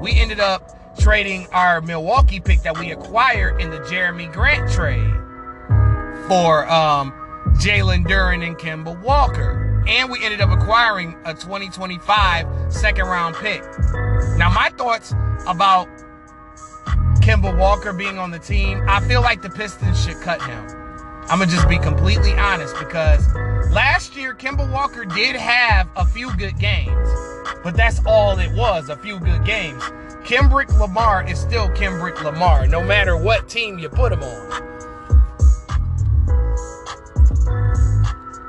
[0.00, 5.12] we ended up trading our Milwaukee pick that we acquired in the Jerami Grant trade
[6.28, 7.12] for um,
[7.56, 9.84] Jalen Duren and Kemba Walker.
[9.88, 13.62] And we ended up acquiring a 2025 second round pick.
[14.36, 15.14] Now, my thoughts
[15.46, 15.88] about
[17.20, 20.87] Kemba Walker being on the team, I feel like the Pistons should cut him.
[21.30, 23.26] I'm to just be completely honest because
[23.70, 27.08] last year, Kemba Walker did have a few good games.
[27.62, 29.82] But that's all it was, a few good games.
[30.24, 34.68] Kendrick Lamar is still Kendrick Lamar, no matter what team you put him on.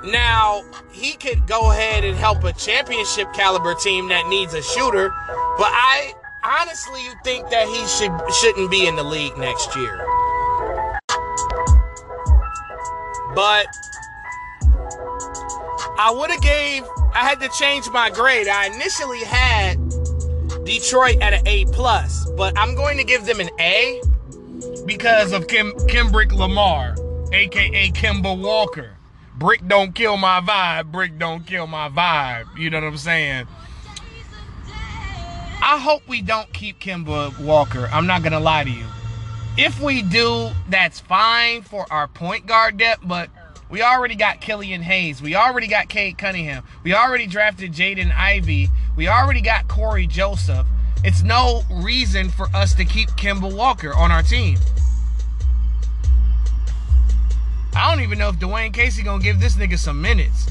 [0.06, 5.10] Now, he could go ahead and help a championship caliber team that needs a shooter,
[5.58, 6.14] but I
[6.46, 10.06] honestly think that he should shouldn't be in the league next year.
[13.36, 13.68] But
[15.98, 18.48] I would have gave I had to change my grade.
[18.48, 19.78] I initially had
[20.64, 24.02] Detroit at an A plus, but I'm going to give them an A
[24.86, 26.96] because of Kim Kimbrick Lamar,
[27.34, 28.92] aka Kemba Walker.
[29.38, 30.92] Brick don't kill my vibe.
[30.92, 32.58] Brick don't kill my vibe.
[32.58, 33.48] You know what I'm saying?
[35.62, 37.90] I hope we don't keep Kemba Walker.
[37.92, 38.86] I'm not gonna lie to you.
[39.62, 43.30] If we do, that's fine for our point guard depth, but
[43.70, 45.22] we already got Killian Hayes.
[45.22, 46.64] We already got Cade Cunningham.
[46.82, 48.70] We already drafted Jaden Ivey.
[48.96, 50.66] We already got Cory Joseph.
[51.04, 54.58] It's no reason for us to keep Kemba Walker on our team.
[57.76, 60.50] I don't even know if Dwane Casey gonna give this nigga some minutes.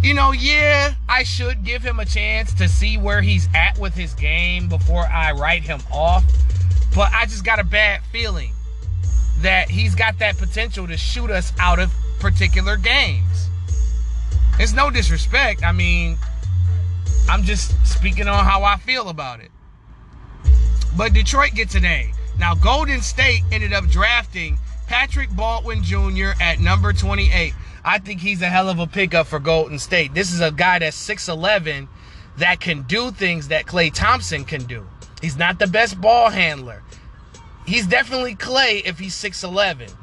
[0.00, 3.94] You know, yeah, I should give him a chance to see where he's at with
[3.94, 6.24] his game before I write him off.
[6.94, 8.52] But I just got a bad feeling
[9.40, 13.48] that he's got that potential to shoot us out of particular games.
[14.58, 15.64] It's no disrespect.
[15.64, 16.18] I mean,
[17.28, 19.50] I'm just speaking on how I feel about it.
[20.96, 22.12] But Detroit gets an A.
[22.38, 26.32] Now, Golden State ended up drafting Patrick Baldwin Jr.
[26.40, 27.54] at number 28.
[27.84, 30.14] I think he's a hell of a pickup for Golden State.
[30.14, 31.88] This is a guy that's 6'11
[32.36, 34.86] that can do things that Klay Thompson can do.
[35.22, 36.82] He's not the best ball handler.
[37.64, 39.94] He's definitely Klay if he's 6'11.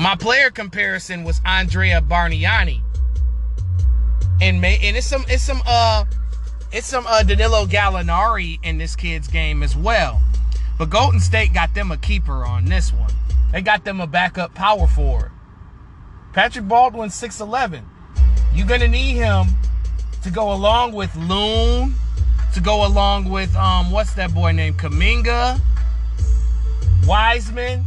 [0.00, 2.82] My player comparison was Andrea Bargnani.
[4.40, 6.04] And may and it's some it's some uh
[6.70, 10.20] it's some uh Danilo Gallinari in this kid's game as well.
[10.78, 13.10] But Golden State got them a keeper on this one.
[13.50, 15.32] They got them a backup power forward.
[16.32, 17.82] Patrick Baldwin 6'11.
[18.58, 19.46] You're gonna need him
[20.24, 21.94] to go along with Loon,
[22.54, 25.60] to go along with um what's that boy named Kuminga,
[27.06, 27.84] Wiseman.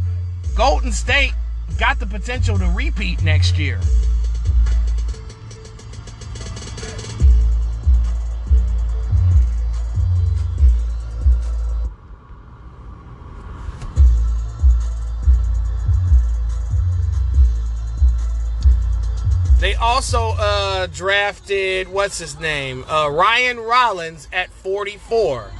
[0.56, 1.34] Golden State
[1.78, 3.80] got the potential to repeat next year.
[19.62, 25.52] They also uh, drafted what's his name, uh, Ryan Rollins at 44.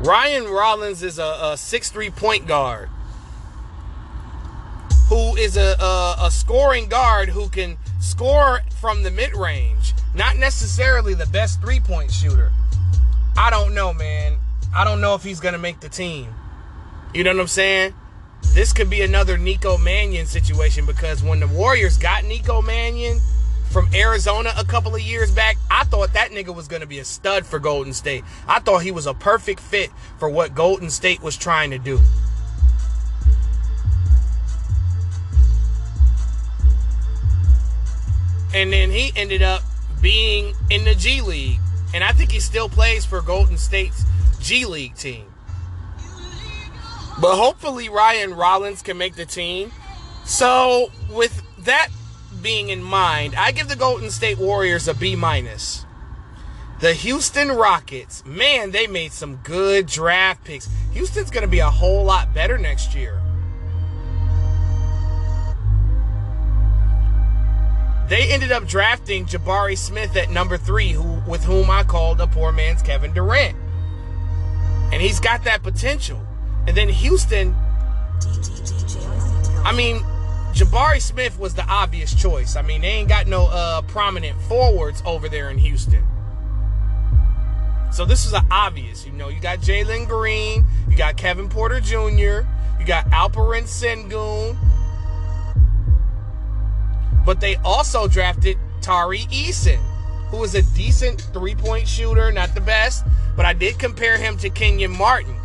[0.00, 2.88] Ryan Rollins is a, six-three point guard
[5.10, 9.92] who is a, a, a scoring guard who can score from the mid range.
[10.14, 12.52] Not necessarily the best three point shooter,
[13.36, 14.38] I don't know, man.
[14.74, 16.34] I don't know if he's gonna make the team.
[17.14, 17.94] You know what I'm saying?
[18.54, 23.18] This could be another Nico Mannion situation because when the Warriors got Nico Mannion
[23.70, 26.98] from Arizona a couple of years back, I thought that nigga was going to be
[26.98, 28.24] a stud for Golden State.
[28.46, 32.00] I thought he was a perfect fit for what Golden State was trying to do.
[38.54, 39.62] And then he ended up
[40.00, 41.60] being in the G League.
[41.94, 44.04] And I think he still plays for Golden State's
[44.40, 45.26] G League team.
[47.20, 49.72] But hopefully Ryan Rollins can make the team.
[50.24, 51.88] So with that
[52.42, 55.84] being in mind, I give the Golden State Warriors a B minus.
[56.80, 60.68] The Houston Rockets, man, they made some good draft picks.
[60.92, 63.17] Houston's going to be a whole lot better next year.
[68.08, 72.26] They ended up drafting Jabari Smith at number three, who with whom I called a
[72.26, 73.56] poor man's Kevin Durant.
[74.92, 76.18] And he's got that potential.
[76.66, 77.54] And then Houston,
[79.64, 79.98] I mean,
[80.52, 82.56] Jabari Smith was the obvious choice.
[82.56, 86.06] I mean, they ain't got no uh, prominent forwards over there in Houston.
[87.92, 89.06] So this is an obvious.
[89.06, 92.46] You know, you got Jalen Green, you got Kevin Porter Jr.,
[92.78, 94.56] you got Alperen Sengun.
[97.28, 99.76] But they also drafted Tari Eason,
[100.30, 103.04] who is a decent three-point shooter, not the best,
[103.36, 105.36] but I did compare him to Kenyon Martin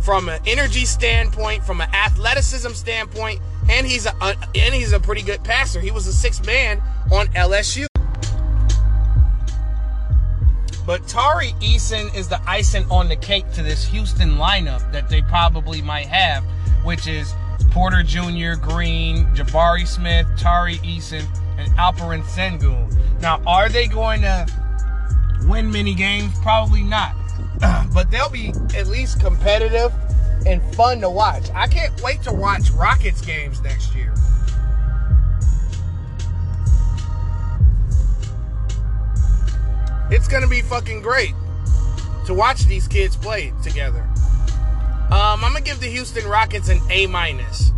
[0.00, 5.00] from an energy standpoint, from an athleticism standpoint, and he's a, a and he's a
[5.00, 5.80] pretty good passer.
[5.80, 7.86] He was a sixth man on LSU.
[10.86, 15.20] But Tari Eason is the icing on the cake to this Houston lineup that they
[15.20, 16.42] probably might have,
[16.84, 17.34] which is
[17.70, 21.26] Porter Jr., Green, Jabari Smith, Tari Eason,
[21.58, 22.94] and Alperen Sengun.
[23.20, 24.46] Now, are they going to
[25.42, 26.32] win many games?
[26.40, 27.14] Probably not.
[27.92, 29.92] but they'll be at least competitive
[30.46, 31.50] and fun to watch.
[31.54, 34.14] I can't wait to watch Rockets games next year.
[40.10, 41.34] It's gonna be fucking great
[42.26, 44.08] to watch these kids play together.
[45.10, 47.72] Um, I'm gonna give the Houston Rockets an A minus.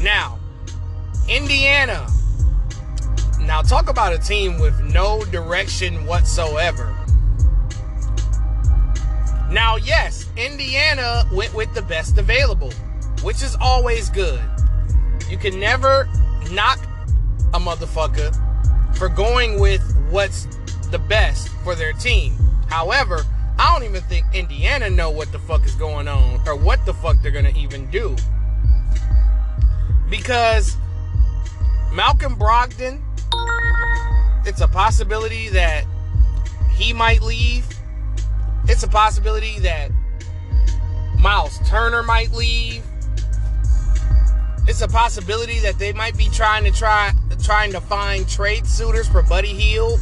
[0.00, 0.38] Now,
[1.28, 2.06] Indiana.
[3.40, 6.96] Now talk about a team with no direction whatsoever.
[9.50, 12.72] Now, yes, Indiana went with the best available,
[13.22, 14.40] which is always good.
[15.28, 16.08] You can never
[16.50, 16.78] knock
[17.52, 18.34] a motherfucker
[18.96, 20.46] for going with what's
[20.90, 22.36] the best for their team.
[22.68, 23.24] However,
[23.58, 26.94] I don't even think Indiana know what the fuck is going on or what the
[26.94, 28.16] fuck they're gonna even do.
[30.10, 30.76] Because
[31.92, 33.00] Malcolm Brogdon,
[34.46, 35.84] it's a possibility that
[36.74, 37.66] he might leave.
[38.68, 39.90] It's a possibility that
[41.18, 42.84] Miles Turner might leave.
[44.68, 49.08] It's a possibility that they might be trying to try trying to find trade suitors
[49.08, 50.00] for Buddy Hield.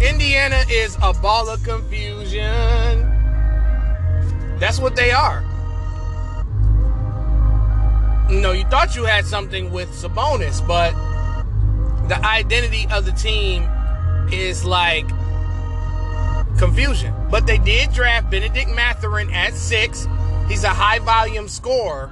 [0.00, 3.06] Indiana is a ball of confusion.
[4.58, 5.44] That's what they are.
[8.30, 10.92] You know, you thought you had something with Sabonis, but
[12.08, 13.68] the identity of the team
[14.32, 15.06] is like
[16.58, 17.14] confusion.
[17.30, 20.06] But they did draft Benedict Mathurin at six.
[20.48, 22.10] He's a high volume scorer.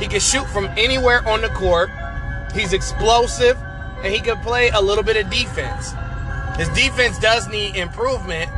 [0.00, 1.90] He can shoot from anywhere on the court.
[2.52, 3.56] He's explosive
[4.02, 5.92] and he can play a little bit of defense.
[6.58, 8.50] His defense does need improvement.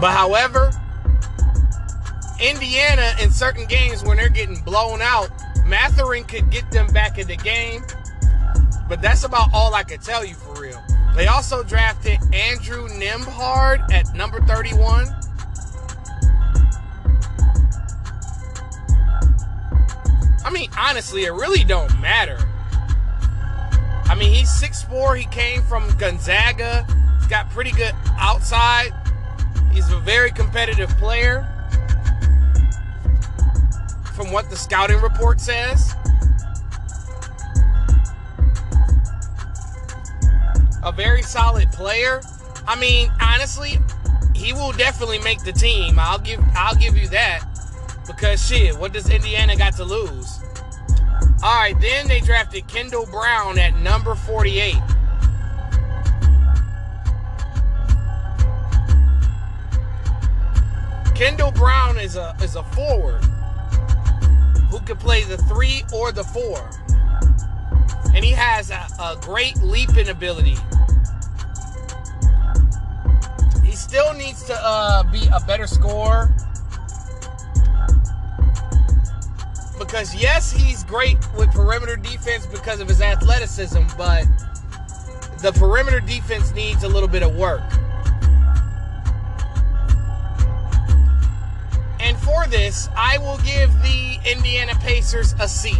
[0.00, 0.70] But however,
[2.40, 5.28] Indiana in certain games when they're getting blown out,
[5.66, 7.82] Mathurin could get them back in the game.
[8.88, 10.80] But that's about all I could tell you for real.
[11.16, 15.06] They also drafted Andrew Nembhard at number 31.
[20.44, 22.38] I mean, honestly, it really don't matter.
[24.12, 25.16] I mean, he's 6'4.
[25.16, 26.86] He came from Gonzaga.
[27.16, 28.92] He's got pretty good outside.
[29.72, 31.48] He's a very competitive player.
[34.14, 35.94] From what the scouting report says.
[40.82, 42.20] A very solid player.
[42.68, 43.78] I mean, honestly,
[44.34, 45.98] he will definitely make the team.
[45.98, 47.44] I'll give I'll give you that.
[48.06, 50.41] Because shit, what does Indiana got to lose?
[51.44, 54.76] All right, then they drafted Kendall Brown at number 48.
[61.16, 63.22] Kendall Brown is a is a forward.
[64.70, 66.70] who can play the three or the four.
[68.14, 70.56] And he has a, a great leaping ability.
[73.62, 76.34] He still needs to uh, be a better scorer.
[79.82, 84.24] Because, yes, he's great with perimeter defense because of his athleticism, but
[85.42, 87.62] the perimeter defense needs a little bit of work.
[92.00, 95.72] And for this, I will give the Indiana Pacers a C.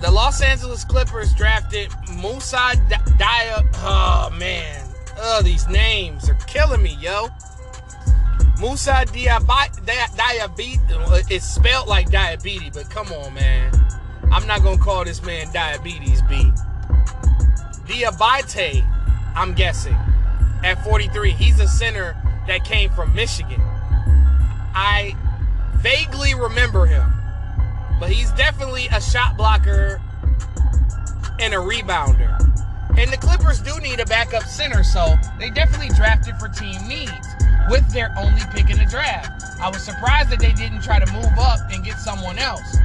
[0.00, 2.74] The Los Angeles Clippers drafted Musa
[3.18, 3.68] Dia.
[3.76, 4.86] Oh man,
[5.18, 7.28] oh these names are killing me, yo.
[8.60, 10.78] Musa Diabetes.
[10.90, 13.72] Uh, it's spelled like diabetes, but come on, man.
[14.30, 16.52] I'm not gonna call this man diabetes B.
[17.86, 18.86] Diabate,
[19.34, 19.96] I'm guessing.
[20.62, 22.14] At 43, he's a center
[22.46, 23.60] that came from Michigan.
[24.74, 25.16] I
[25.76, 27.10] vaguely remember him,
[27.98, 30.02] but he's definitely a shot blocker
[31.40, 32.36] and a rebounder.
[32.98, 37.29] And the Clippers do need a backup center, so they definitely drafted for team needs
[37.68, 39.44] with their only pick in the draft.
[39.60, 42.76] I was surprised that they didn't try to move up and get someone else.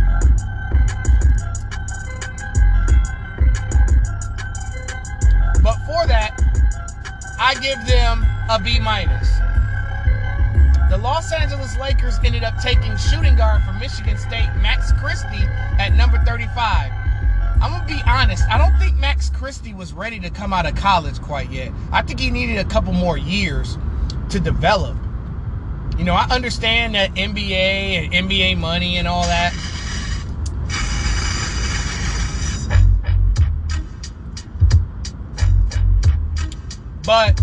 [5.64, 6.36] But for that,
[7.40, 9.30] I give them a B minus.
[10.90, 15.48] The Los Angeles Lakers ended up taking shooting guard from Michigan State, Max Christie,
[15.80, 16.92] at number 35.
[17.62, 18.44] I'm gonna be honest.
[18.50, 21.72] I don't think Max Christie was ready to come out of college quite yet.
[21.92, 23.78] I think he needed a couple more years
[24.30, 24.98] to develop.
[25.98, 29.54] You know, I understand that NBA and NBA money and all that.
[37.06, 37.40] But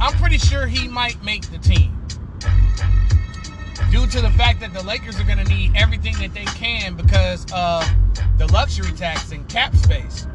[0.00, 1.92] I'm pretty sure he might make the team.
[3.90, 6.94] Due to the fact that the Lakers are going to need everything that they can
[6.94, 7.88] because of
[8.36, 10.26] the luxury tax and cap space.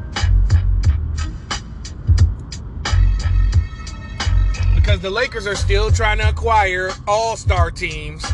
[4.82, 8.24] Because the Lakers are still trying to acquire all star teams,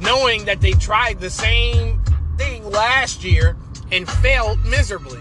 [0.00, 2.02] knowing that they tried the same
[2.38, 3.54] thing last year
[3.92, 5.20] and failed miserably.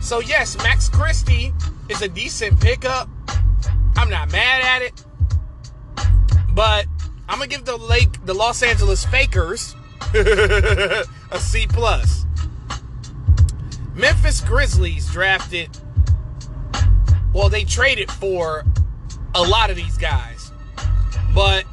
[0.00, 1.52] So, yes, Max Christie
[1.88, 3.08] is a decent pickup.
[3.96, 5.04] I'm not mad at it.
[6.54, 6.86] But
[7.28, 9.74] I'm gonna give the Lake the Los Angeles Fakers
[10.14, 12.26] a C plus.
[13.94, 15.68] Memphis Grizzlies drafted.
[17.32, 18.64] Well, they traded for
[19.34, 20.52] a lot of these guys,
[21.34, 21.64] but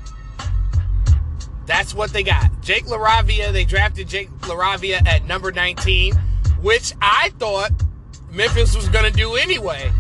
[1.66, 2.62] that's what they got.
[2.62, 3.52] Jake LaRavia.
[3.52, 6.16] They drafted Jake LaRavia at number 19,
[6.62, 7.72] which I thought
[8.32, 9.92] Memphis was gonna do anyway.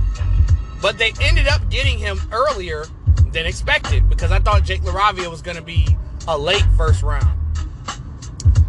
[0.81, 2.85] But they ended up getting him earlier
[3.31, 5.87] than expected because I thought Jake LaRavia was going to be
[6.27, 7.36] a late first round.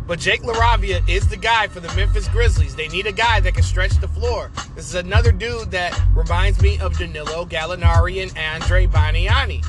[0.08, 2.74] But Jake LaRavia is the guy for the Memphis Grizzlies.
[2.74, 4.50] They need a guy that can stretch the floor.
[4.74, 9.62] This is another dude that reminds me of Danilo Gallinari and Andre Bargnani.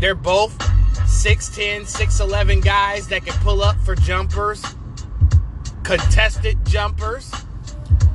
[0.00, 4.64] They're both 6'10, 6'11 guys that can pull up for jumpers,
[5.84, 7.30] contested jumpers.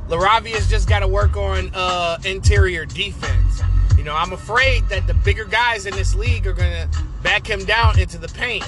[0.08, 3.62] LaRavia's just got to work on uh, interior defense.
[3.96, 7.48] You know, I'm afraid that the bigger guys in this league are going to back
[7.48, 8.64] him down into the paint.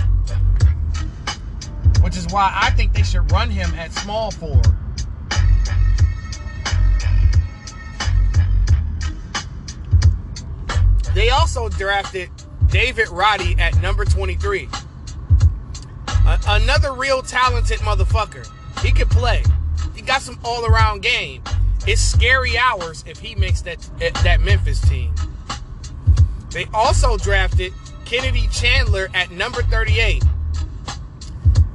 [2.07, 4.65] Which is why I think they should run him at small forward.
[11.17, 12.31] They also drafted
[12.69, 14.69] David Roddy at number 23.
[16.09, 18.49] A- another real talented motherfucker.
[18.83, 19.43] He can play.
[19.97, 21.43] He got some all-around game.
[21.89, 25.13] It's scary hours if he makes that eh, that Memphis team.
[26.53, 27.73] They also drafted
[28.05, 30.23] Kennedy Chandler at number 38.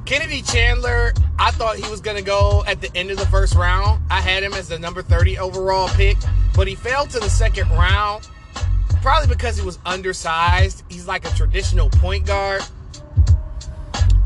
[0.04, 3.54] Kennedy Chandler, I thought he was going to go at the end of the first
[3.54, 4.02] round.
[4.10, 6.16] I had him as the number 30 overall pick,
[6.54, 8.28] but he fell to the second round,
[9.00, 10.82] probably because he was undersized.
[10.88, 12.62] He's like a traditional point guard.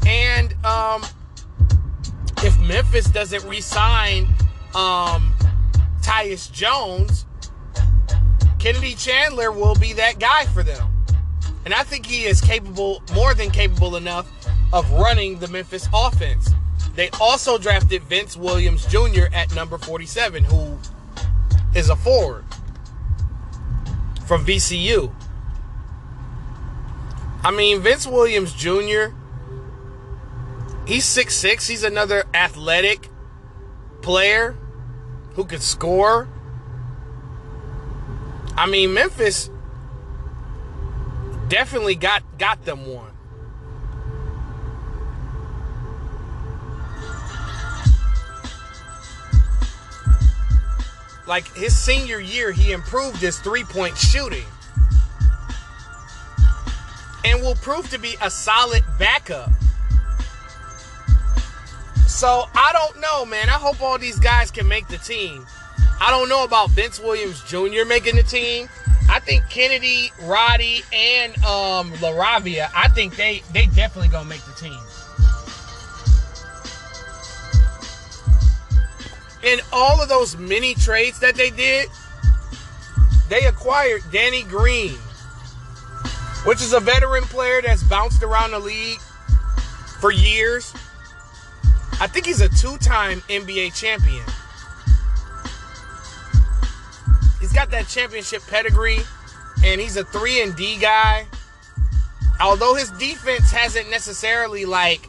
[0.06, 1.04] And um,
[2.38, 4.24] if Memphis doesn't re-sign
[4.74, 5.34] um,
[6.00, 7.26] Tyus Jones,
[8.58, 10.90] Kennedy Chandler will be that guy for them.
[11.64, 14.30] And I think he is capable, more than capable enough,
[14.72, 16.50] of running the Memphis offense.
[16.94, 19.26] They also drafted Vince Williams Jr.
[19.32, 20.78] at number 47, who
[21.74, 22.44] is a forward
[24.26, 25.12] from VCU.
[27.44, 29.14] I mean, Vince Williams Jr.,
[30.86, 33.08] he's 6'6, he's another athletic
[34.02, 34.56] player
[35.34, 36.28] who could score.
[38.56, 39.50] I mean, Memphis
[41.48, 43.15] definitely got got them one.
[51.26, 54.44] Like his senior year, he improved his three point shooting
[57.24, 59.50] and will prove to be a solid backup.
[62.06, 63.48] So I don't know, man.
[63.48, 65.46] I hope all these guys can make the team.
[66.00, 67.84] I don't know about Vince Williams Jr.
[67.86, 68.68] making the team.
[69.08, 74.52] I think Kennedy, Roddy, and um, LaRavia, I think they they definitely gonna make the
[74.52, 74.78] team.
[79.42, 81.88] In all of those mini trades that they did,
[83.28, 84.94] they acquired Danny Green,
[86.44, 89.00] which is a veteran player that's bounced around the league
[90.00, 90.72] for years.
[92.00, 94.22] I think he's a two-time NBA champion.
[97.40, 99.00] He's got that championship pedigree,
[99.64, 101.26] and he's a three and D guy.
[102.40, 105.08] Although his defense hasn't necessarily like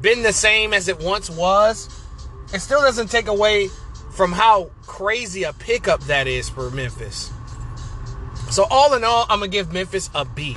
[0.00, 1.88] been the same as it once was,
[2.52, 3.68] it still doesn't take away
[4.12, 7.30] from how crazy a pickup that is for Memphis.
[8.50, 10.56] So all in all, I'm gonna give Memphis a B.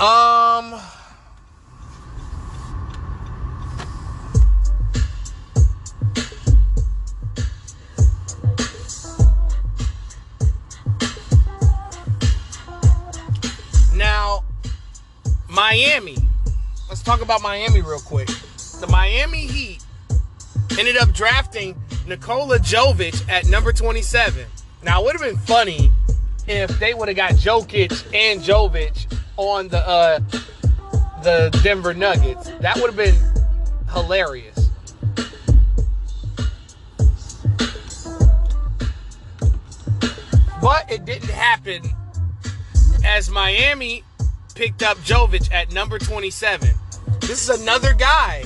[0.00, 0.80] Um.
[13.94, 14.42] Now,
[15.48, 16.16] Miami.
[16.92, 18.28] Let's talk about Miami real quick.
[18.78, 19.82] The Miami Heat
[20.78, 21.74] ended up drafting
[22.06, 24.44] Nikola Jovic at number 27.
[24.82, 25.90] Now, it would have been funny
[26.46, 30.18] if they would have got Jokic and Jovic on the uh,
[31.22, 32.50] the Denver Nuggets.
[32.60, 33.16] That would have been
[33.90, 34.68] hilarious.
[40.60, 41.84] But it didn't happen
[43.02, 44.04] as Miami
[44.52, 46.70] picked up Jovic at number 27.
[47.20, 48.44] This is another guy.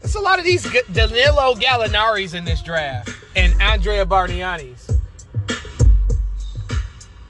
[0.00, 4.98] There's a lot of these Danilo Gallinari's in this draft and Andrea Bargnani's.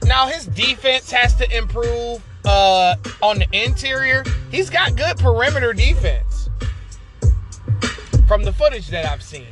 [0.03, 4.23] Now his defense has to improve uh, on the interior.
[4.51, 6.49] He's got good perimeter defense
[8.27, 9.47] from the footage that I've seen.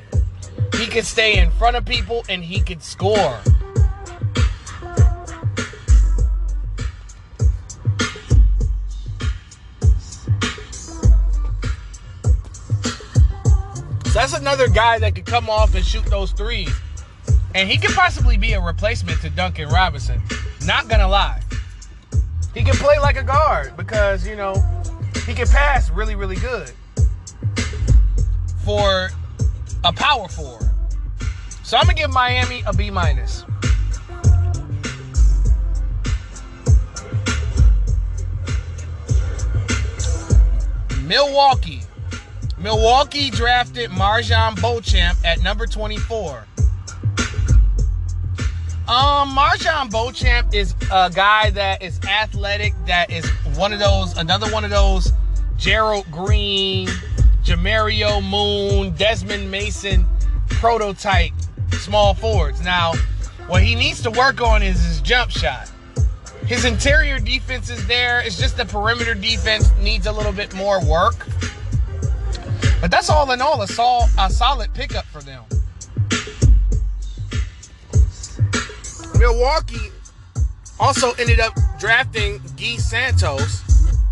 [0.75, 3.39] He can stay in front of people and he can score.
[14.11, 16.69] So that's another guy that could come off and shoot those threes.
[17.55, 20.21] And he could possibly be a replacement to Duncan Robinson.
[20.65, 21.41] Not gonna lie.
[22.53, 24.53] He can play like a guard because, you know,
[25.25, 26.73] he can pass really, really good
[28.65, 29.11] for
[29.85, 30.69] a power forward.
[31.63, 33.45] So I'm gonna give Miami a B minus.
[41.03, 41.80] Milwaukee.
[42.61, 46.45] Milwaukee drafted MarJon Beauchamp at number 24.
[48.87, 54.51] Um, MarJon Beauchamp is a guy that is athletic, that is one of those, another
[54.51, 55.11] one of those
[55.57, 56.87] Gerald Green,
[57.43, 60.05] Jamario Moon, Desmond Mason
[60.47, 61.31] prototype
[61.71, 62.61] small forwards.
[62.61, 62.93] Now,
[63.47, 65.71] what he needs to work on is his jump shot.
[66.45, 68.21] His interior defense is there.
[68.21, 71.25] It's just the perimeter defense needs a little bit more work.
[72.81, 75.43] But that's all in all a, sol- a solid pickup for them.
[79.19, 79.91] Milwaukee
[80.79, 83.61] also ended up drafting Guy Santos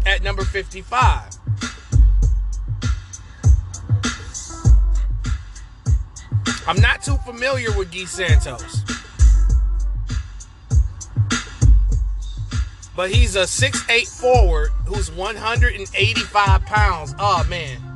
[0.06, 1.36] at number 55.
[6.68, 8.84] I'm not too familiar with Guy Santos.
[12.96, 17.16] But he's a 6'8 forward who's 185 pounds.
[17.18, 17.89] Oh man.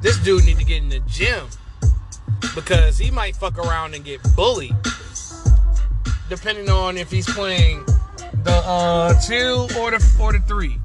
[0.00, 1.46] This dude need to get in the gym.
[2.54, 4.74] Because he might fuck around and get bullied.
[6.28, 7.84] Depending on if he's playing
[8.44, 10.78] the uh, two or the or the three.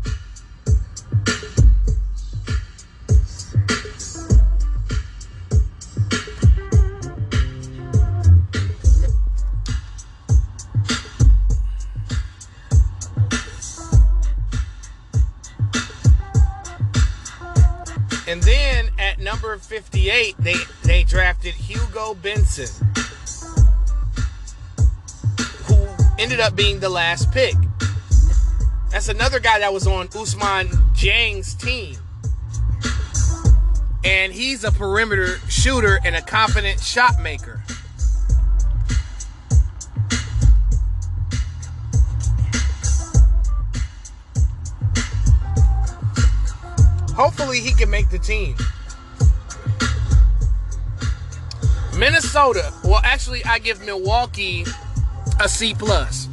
[18.25, 22.71] And then at number 58, they, they drafted Hugo Besson,
[25.67, 27.55] who ended up being the last pick.
[28.91, 31.97] That's another guy that was on Ousmane Dieng's team.
[34.05, 37.63] And he's a perimeter shooter and a confident shot maker.
[47.15, 48.55] Hopefully he can make the team.
[51.97, 52.73] Minnesota.
[52.83, 54.65] Well, actually, I give Milwaukee
[55.39, 56.27] a C plus.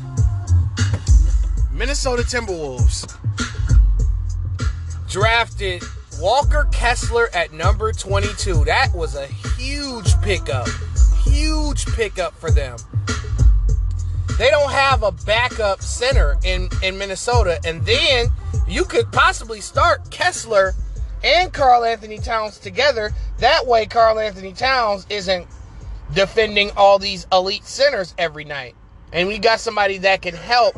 [1.71, 3.17] Minnesota Timberwolves
[5.09, 5.83] drafted
[6.19, 8.65] Walker Kessler at number 22.
[8.65, 10.69] That was a huge pickup.
[11.25, 12.77] Huge pickup for them.
[14.41, 17.61] They don't have a backup center in, in Minnesota.
[17.67, 18.29] And then
[18.67, 20.73] you could possibly start Kessler
[21.23, 23.11] and Karl Anthony Towns together.
[23.41, 25.47] That way, Karl Anthony Towns isn't
[26.15, 28.75] defending all these elite centers every night.
[29.13, 30.75] And we got somebody that can help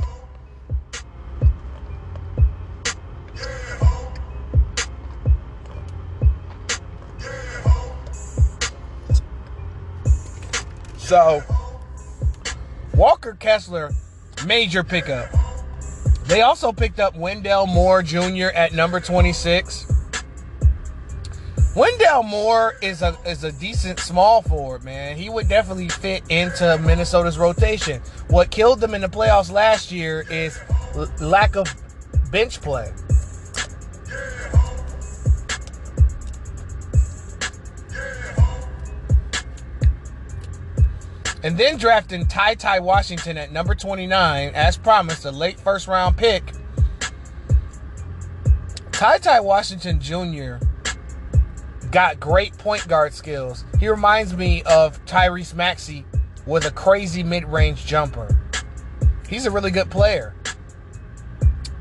[10.97, 11.45] So,
[12.95, 13.91] Walker Kessler,
[14.47, 15.31] major pickup.
[16.27, 18.49] They also picked up Wendell Moore Jr.
[18.55, 19.87] at number 26.
[21.75, 25.17] Wendell Moore is a is a decent small forward, man.
[25.17, 28.03] He would definitely fit into Minnesota's rotation.
[28.29, 30.61] What killed them in the playoffs last year is
[30.95, 31.75] l- lack of
[32.31, 32.93] bench play.
[41.43, 46.17] And then drafting Ty Ty Washington at number 29, as promised, a late first round
[46.17, 46.53] pick.
[48.93, 50.65] Ty Ty Washington Jr.
[51.91, 53.65] got great point guard skills.
[53.81, 56.05] He reminds me of Tyrese Maxey
[56.47, 58.29] with a crazy mid range jumper.
[59.29, 60.35] He's a really good player.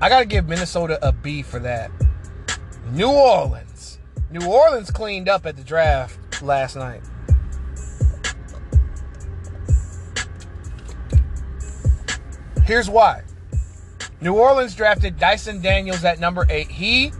[0.02, 1.92] I got to give Minnesota a B for that.
[2.92, 4.00] New Orleans.
[4.32, 7.04] New Orleans cleaned up at the draft last night.
[12.66, 13.24] Here's why.
[14.22, 16.68] New Orleans drafted Dyson Daniels at number eight.
[16.68, 17.12] He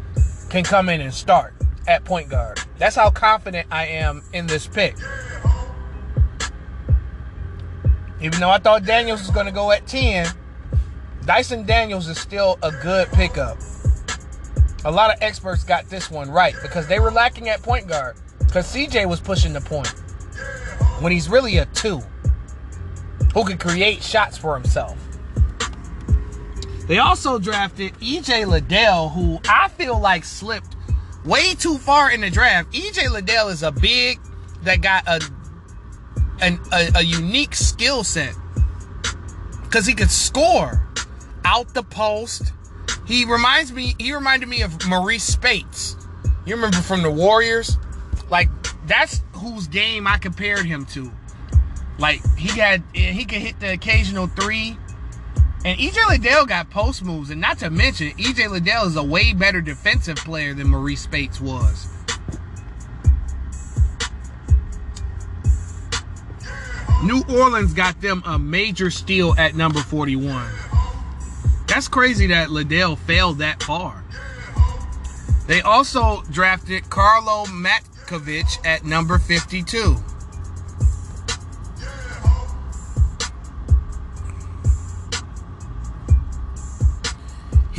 [0.50, 1.54] can come in and start
[1.88, 2.60] at point guard.
[2.78, 4.96] That's how confident I am in this pick.
[8.22, 10.28] Even though I thought Daniels was going to go at 10,
[11.26, 13.58] Dyson Daniels is still a good pickup.
[14.86, 18.16] A lot of experts got this one right because they were lacking at point guard
[18.40, 19.94] because CJ was pushing the point
[21.00, 22.02] when he's really a two
[23.34, 24.98] who can create shots for himself.
[26.92, 30.76] They also drafted EJ Liddell, who I feel like slipped
[31.24, 32.74] way too far in the draft.
[32.74, 34.20] EJ Liddell is a big
[34.64, 35.22] that got a
[36.42, 38.36] an, a, a unique skill set
[39.64, 40.86] because he could score
[41.46, 42.52] out the post.
[43.08, 43.96] He reminds me.
[43.98, 45.96] He reminded me of Maurice Speights.
[46.46, 47.78] You remember from the Warriors?
[48.30, 48.50] Like
[48.86, 51.10] that's whose game I compared him to.
[52.00, 54.76] Like he had, he could hit the occasional three.
[55.64, 59.32] And EJ Liddell got post moves, and not to mention, EJ Liddell is a way
[59.34, 61.88] better defensive player than Maurice Speights was.
[67.04, 70.52] New Orleans got them a major steal at number 41.
[71.68, 74.04] That's crazy that Liddell failed that far.
[75.48, 80.01] They also drafted Karlo Matkovic at number 52.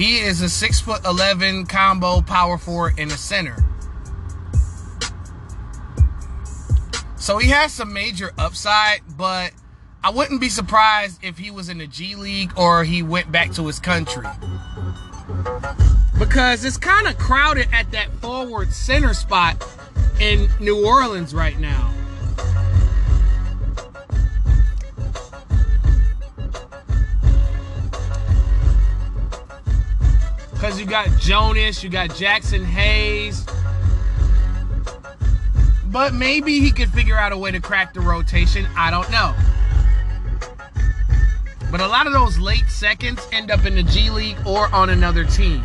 [0.03, 3.65] He is a six foot eleven combo power forward in the center.
[7.15, 9.53] So he has some major upside, but
[10.03, 13.53] I wouldn't be surprised if he was in the G League or he went back
[13.53, 14.27] to his country.
[16.19, 19.65] Because it's kind of crowded at that forward center spot
[20.19, 21.95] in New Orleans right now.
[30.63, 33.45] Because you got Jonas, you got Jaxson Hayes.
[35.87, 38.69] But maybe he could figure out a way to crack the rotation.
[38.77, 39.35] I don't know.
[41.73, 44.91] But a lot of those late seconds end up in the G League or on
[44.91, 45.65] another team.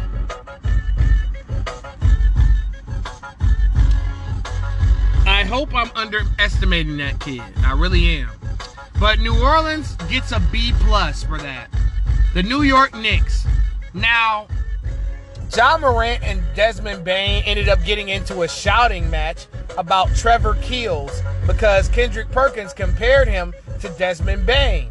[5.28, 7.44] I hope I'm underestimating that kid.
[7.58, 8.32] I really am.
[9.00, 11.68] But New Orleans gets a B plus for that.
[12.34, 13.46] The New York Knicks.
[13.94, 14.48] Now,
[15.56, 21.22] Ja Morant and Desmond Bane ended up getting into a shouting match about Trevor Keels
[21.46, 24.90] because Kendrick Perkins compared him to Desmond Bane.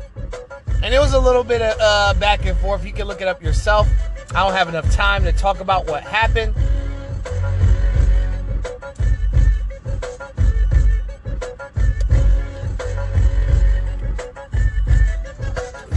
[0.83, 2.85] And it was a little bit of uh, back and forth.
[2.85, 3.89] You can look it up yourself.
[4.35, 6.55] I don't have enough time to talk about what happened.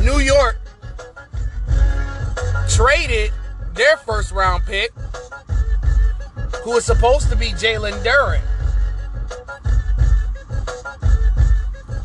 [0.04, 0.58] New York
[2.70, 3.32] traded
[3.80, 4.92] their first round pick,
[6.66, 8.42] who was supposed to be Jalen Duren.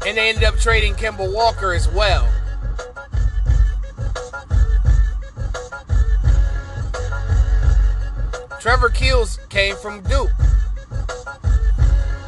[0.06, 2.30] And they ended up trading Kemba Walker as well.
[8.60, 10.30] Trevor Keels came from Duke.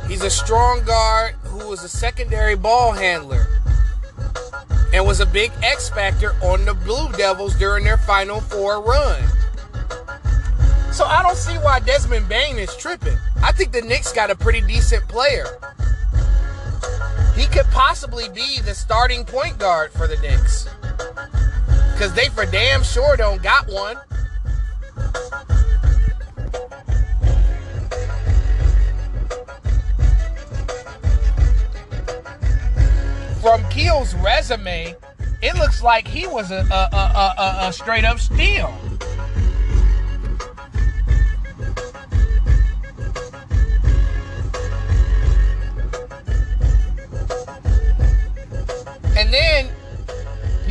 [0.08, 3.46] He's a strong guard who was a secondary ball handler
[4.92, 9.35] and was a big X factor on the Blue Devils during their Final Four run.
[10.96, 13.18] So I don't see why Desmond Bane is tripping.
[13.42, 15.44] I think the Knicks got a pretty decent player.
[17.36, 20.66] He could possibly be the starting point guard for the Knicks.
[21.92, 23.98] Because they for damn sure don't got one.
[33.42, 34.96] From Keel's resume,
[35.42, 38.74] it looks like he was a, a, a, a, straight up steal.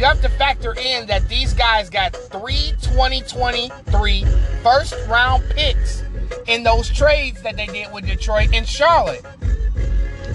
[0.05, 4.23] You have to factor in that these guys got three 2023
[4.61, 6.03] first round picks
[6.45, 9.25] in those trades that they did with Detroit and Charlotte.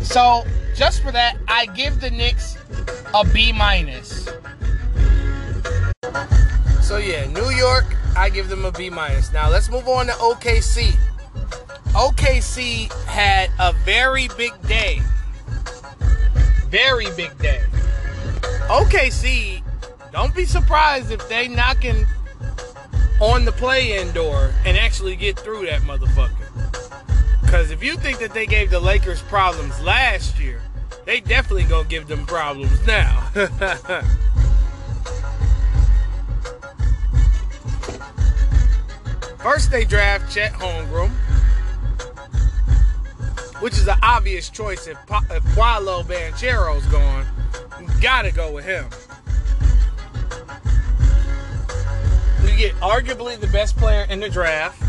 [0.03, 0.43] So
[0.75, 2.59] just for that, I give the Knicks
[3.15, 4.29] a B minus.
[6.83, 9.33] So yeah, New York, I give them a B minus.
[9.33, 10.99] Now let's move on to OKC.
[11.93, 15.01] OKC had a very big day.
[16.71, 17.63] Very big day.
[18.71, 19.63] OKC,
[20.13, 22.07] don't be surprised if they knocking
[23.21, 26.47] on the play-in door and actually get through that motherfucker.
[27.41, 30.63] Because if you think that they gave the Lakers problems last year,
[31.05, 33.29] they definitely gonna give them problems now.
[39.39, 41.11] First, they draft Chet Holmgren,
[43.61, 44.97] which is an obvious choice if,
[45.33, 47.27] if Paolo Banchero's gone.
[48.01, 48.87] Gotta go with him.
[52.43, 54.83] You get arguably the best player in the draft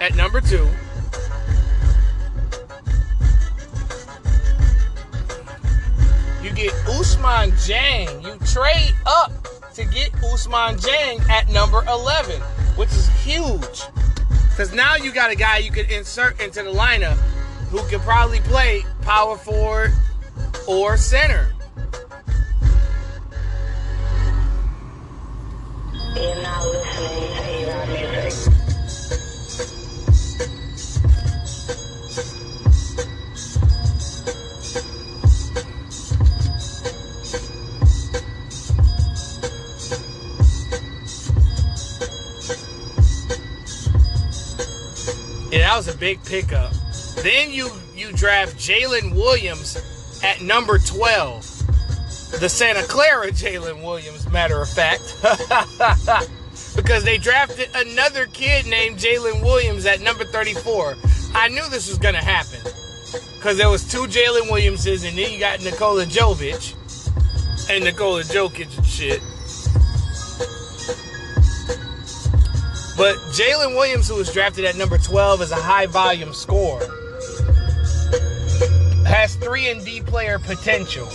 [0.00, 0.68] at number two.
[6.42, 8.24] You get Ousmane Dieng.
[8.24, 9.30] You trade up
[9.74, 12.40] to get Ousmane Dieng at number 11,
[12.76, 13.82] which is huge.
[14.48, 17.16] Because now you got a guy you could insert into the lineup
[17.70, 19.92] who could probably play power forward
[20.66, 21.52] or center.
[45.70, 46.72] That was a big pickup.
[47.22, 49.76] Then you you draft Jalen Williams
[50.20, 51.49] at number 12.
[52.38, 55.16] The Santa Clara Jalen Williams, matter of fact.
[56.76, 60.96] because they drafted another kid named Jalen Williams at number 34.
[61.34, 62.60] I knew this was gonna happen.
[63.36, 66.74] Because there was two Jalen Williamses, and then you got Nikola Jovic
[67.70, 69.20] and Nikola Jokic and shit.
[72.96, 76.86] But Jalen Williams, who was drafted at number 12, is a high volume scorer.
[79.06, 81.08] Has 3 and D player potential.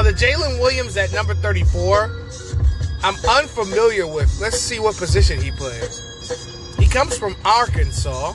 [0.00, 2.10] Now, the Jalen Williams at number 34,
[3.02, 4.34] I'm unfamiliar with.
[4.40, 6.74] Let's see what position he plays.
[6.78, 8.32] He comes from Arkansas.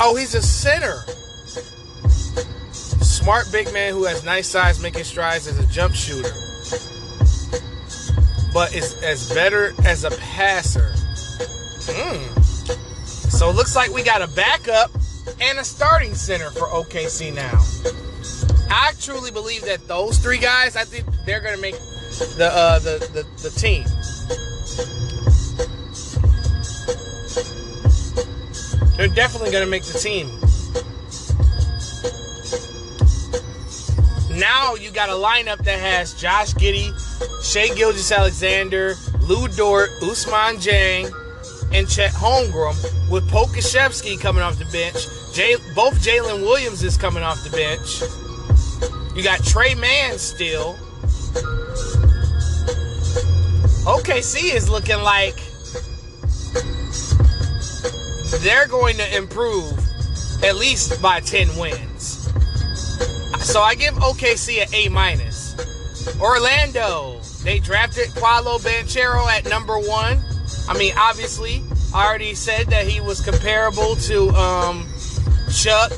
[0.00, 1.04] Oh, he's a center
[2.72, 6.32] smart big man who has nice size, making strides as a jump shooter,
[8.52, 10.92] but is as better as a passer.
[11.86, 12.40] Hmm.
[13.30, 14.90] So it looks like we got a backup
[15.40, 18.09] and a starting center for OKC now.
[18.70, 21.74] I truly believe that those three guys, I think they're gonna make
[22.36, 23.84] the uh, the, the the team.
[28.96, 30.28] They're definitely gonna make the team.
[34.38, 36.92] Now you got a lineup that has Josh Giddey,
[37.42, 41.12] Shai Gilgeous Alexander, Lu Dort, Ousmane Dieng,
[41.72, 42.74] and Chet Holmgren
[43.10, 45.06] with Pokusevski coming off the bench.
[45.34, 48.29] Jay, both Jalen Williams is coming off the bench.
[49.14, 50.74] You got Tre Mann still.
[53.84, 55.36] OKC is looking like
[58.42, 59.78] they're going to improve
[60.44, 62.30] at least by 10 wins.
[63.40, 65.56] So I give OKC an A minus.
[66.20, 70.22] Orlando, they drafted Paolo Banchero at number one.
[70.68, 74.86] I mean, obviously, I already said that he was comparable to um,
[75.52, 75.90] Chuck,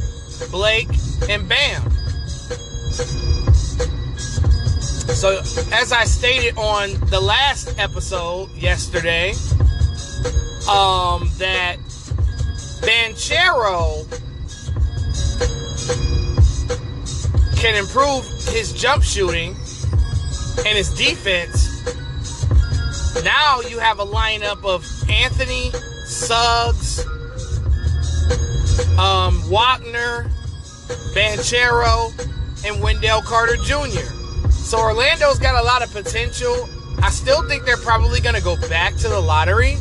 [0.50, 0.88] Blake,
[1.28, 1.91] and Bam.
[5.22, 5.38] So,
[5.72, 9.30] as I stated on the last episode yesterday,
[10.68, 11.76] um, that
[12.82, 14.06] Banchero
[17.56, 19.56] can improve his jump shooting
[20.66, 21.70] and his defense.
[23.22, 25.70] Now you have a lineup of Anthony,
[26.04, 27.06] Suggs,
[28.98, 30.30] um, Wagner,
[31.14, 32.12] Banchero,
[32.64, 34.06] and Wendell Carter Jr.
[34.50, 36.68] So Orlando's got a lot of potential.
[37.02, 39.76] I still think they're probably going to go back to the lottery.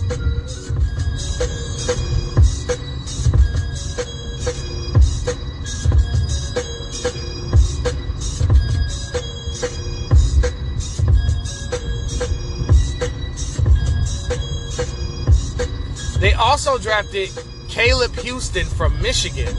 [16.19, 17.29] They also drafted
[17.67, 19.55] Caleb Houstan from Michigan,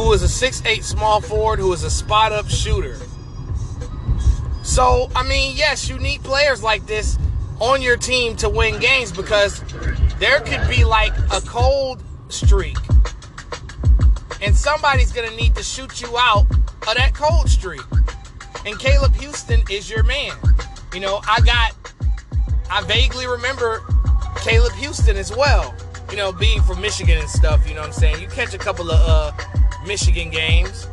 [0.00, 2.96] who is a 6'8 small forward who is a spot up shooter.
[4.62, 7.18] So, I mean, yes, you need players like this
[7.60, 9.62] on your team to win games because
[10.18, 12.78] there could be like a cold streak.
[14.40, 17.82] And somebody's going to need to shoot you out of that cold streak.
[18.64, 20.32] And Caleb Houstan is your man.
[20.94, 21.74] You know, I got,
[22.70, 23.82] I vaguely remember
[24.36, 25.74] Caleb Houstan as well.
[26.10, 28.20] You know, being from Michigan and stuff, you know what I'm saying?
[28.20, 30.86] You catch a couple of uh, Michigan games.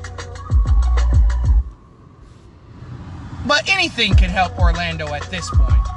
[3.45, 5.87] But anything can help Orlando at this point.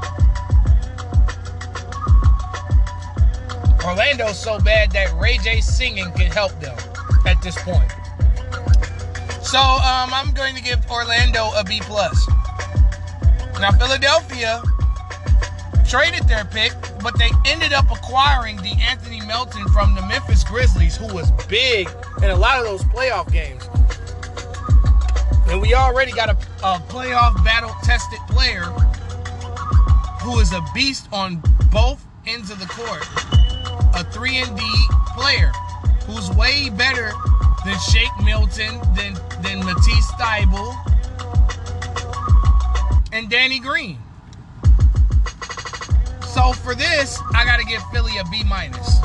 [3.85, 6.77] Orlando's so bad that Ray J singing can help them
[7.27, 7.91] at this point.
[9.43, 12.29] So um, I'm going to give Orlando a B plus.
[13.61, 14.63] Now Philadelphia
[15.89, 16.73] traded their pick,
[17.03, 21.89] but they ended up acquiring the Anthony Melton from the Memphis Grizzlies, who was big
[22.23, 23.69] in a lot of those playoff games.
[25.49, 28.65] And we already got a, a playoff battle tested player
[30.23, 33.07] who is a beast on both ends of the court.
[33.95, 34.63] A 3 and D
[35.17, 35.51] player
[36.07, 37.13] who's way better
[37.65, 40.77] than Shake Milton, than, than Matisse Thybulle,
[43.13, 43.99] and Danny Green.
[46.41, 48.99] So for this, I gotta give Philly a B minus.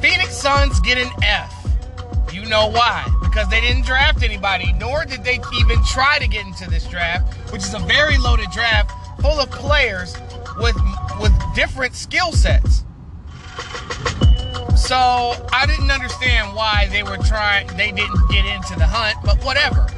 [0.00, 1.52] Phoenix Suns get an F.
[2.32, 3.04] You know why?
[3.24, 7.34] Because they didn't draft anybody, nor did they even try to get into this draft,
[7.52, 10.16] which is a very loaded draft full of players
[10.58, 10.76] with
[11.20, 12.84] with different skill sets.
[14.76, 19.42] So I didn't understand why they were trying they didn't get into the hunt, but
[19.42, 19.88] whatever.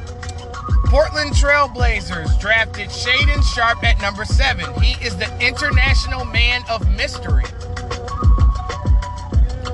[0.85, 4.71] Portland Trailblazers drafted Shaedon Sharpe at number seven.
[4.81, 7.43] He is the international man of mystery.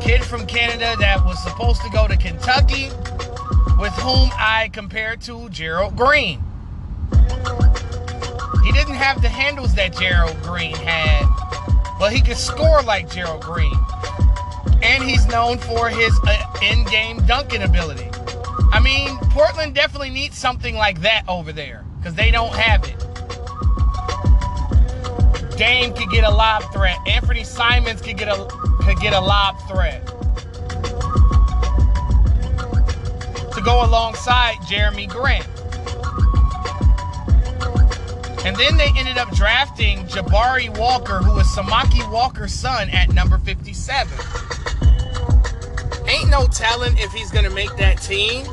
[0.01, 2.89] Kid from Canada that was supposed to go to Kentucky,
[3.79, 6.41] with whom I compared to Gerald Green.
[8.63, 11.25] He didn't have the handles that Gerald Green had,
[11.99, 13.73] but he could score like Gerald Green.
[14.83, 18.10] And he's known for his uh, in game dunking ability.
[18.71, 22.97] I mean, Portland definitely needs something like that over there because they don't have it.
[25.57, 26.97] Dame could get a lob threat.
[27.07, 28.45] Anthony Simons could get a
[28.81, 30.05] could get a lob threat
[33.53, 35.47] to go alongside Jerami Grant.
[38.43, 43.37] And then they ended up drafting Jabari Walker, who is Samaki Walker's son, at number
[43.37, 44.17] 57.
[46.21, 48.45] Ain't no telling if he's gonna make that team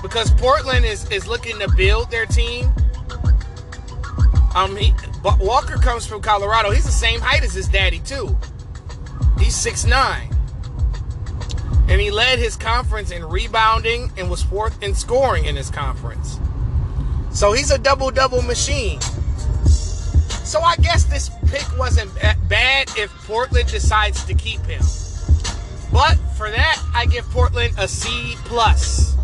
[0.00, 2.72] because Portland is is looking to build their team.
[4.54, 4.94] Um, he,
[5.40, 6.70] Walker comes from Colorado.
[6.70, 8.36] He's the same height as his daddy too.
[9.40, 10.28] He's 6'9".
[11.88, 16.38] And he led his conference in rebounding and was fourth in scoring in his conference.
[17.32, 19.00] So he's a double-double machine.
[20.44, 22.14] So I guess this pick wasn't
[22.48, 24.82] bad if Portland decides to keep him.
[25.92, 29.14] But for that, I give Portland a C plus.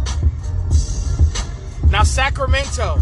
[1.91, 3.01] Now Sacramento.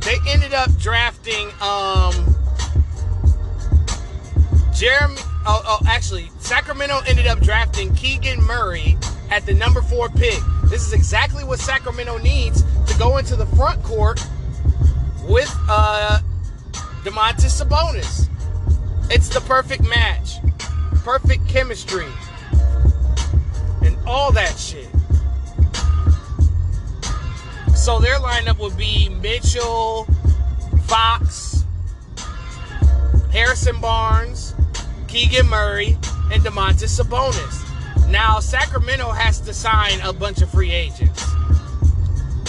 [0.00, 2.12] They ended up drafting um
[4.74, 5.16] Jeremy
[5.46, 8.98] oh, oh actually Sacramento ended up drafting Keegan Murray
[9.30, 10.40] at the number 4 pick.
[10.64, 14.20] This is exactly what Sacramento needs to go into the front court
[15.22, 16.20] with uh
[17.04, 18.28] Domantas Sabonis.
[19.10, 20.36] It's the perfect match.
[21.04, 22.06] Perfect chemistry.
[23.82, 24.88] And all that shit.
[27.76, 30.06] So their lineup would be Mitchell,
[30.84, 31.64] Fox,
[33.32, 34.54] Harrison Barnes,
[35.08, 35.98] Keegan Murray,
[36.30, 38.08] and Domantas Sabonis.
[38.08, 41.24] Now, Sacramento has to sign a bunch of free agents,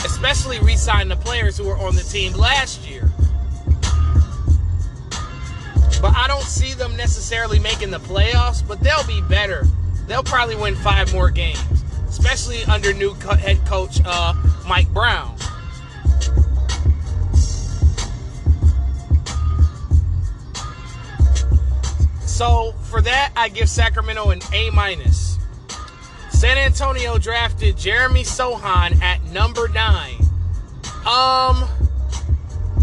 [0.03, 3.12] especially re sign the players who were on the team last year.
[6.03, 9.65] But I don't see them necessarily making the playoffs, but they'll be better.
[10.05, 11.63] They'll probably win five more games,
[12.09, 14.34] especially under new co- head coach uh,
[14.67, 15.38] Mike Brown.
[22.25, 25.38] So for that, I give Sacramento an A minus.
[26.31, 30.17] San Antonio drafted Jeremy Sochan at number nine.
[31.05, 31.63] Um,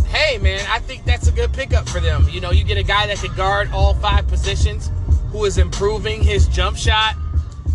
[0.06, 2.28] hey man, I think that's a good pickup for them.
[2.28, 4.90] You know, you get a guy that can guard all five positions,
[5.30, 7.14] who is improving his jump shot,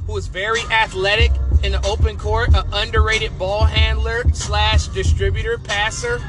[0.07, 1.31] who is very athletic
[1.63, 6.19] in the open court, an underrated ball handler slash distributor passer.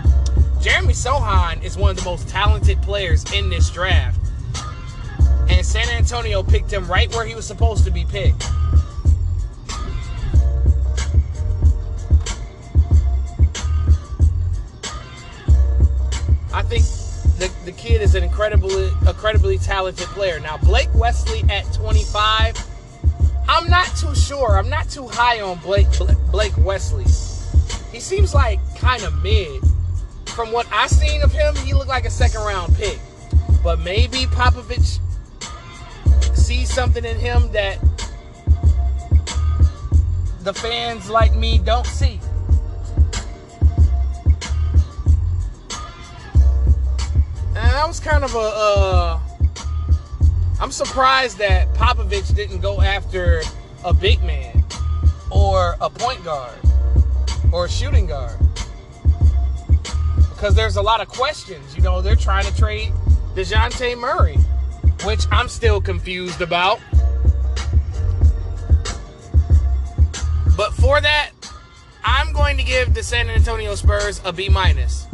[0.61, 4.21] Jeremy Sochan is one of the most talented players in this draft.
[5.49, 8.49] And San Antonio picked him right where he was supposed to be picked.
[17.87, 20.41] Kid is an incredibly incredibly talented player.
[20.41, 22.57] Now Blake Wesley at 25,
[23.49, 24.59] I'm not too sure.
[24.59, 25.87] I'm not too high on Blake
[26.33, 27.05] Blake Wesley.
[27.93, 29.63] He seems like kind of mid.
[30.27, 32.99] From what I've seen of him, he looked like a second round pick.
[33.63, 34.99] But maybe Popovich
[36.37, 37.79] sees something in him that
[40.43, 42.21] the fans like me don't see.
[47.57, 48.39] And that was kind of a.
[48.39, 49.21] Uh,
[50.61, 53.43] I'm surprised that Popovich didn't go after
[53.83, 54.63] a big man
[55.31, 56.59] or a point guard
[57.53, 58.39] or a shooting guard.
[60.31, 61.75] Because there's a lot of questions.
[61.75, 62.93] You know, they're trying to trade
[63.35, 64.37] DeJounte Murray,
[65.05, 66.79] which I'm still confused about.
[70.57, 71.31] But for that,
[72.05, 75.06] I'm going to give the San Antonio Spurs a B minus.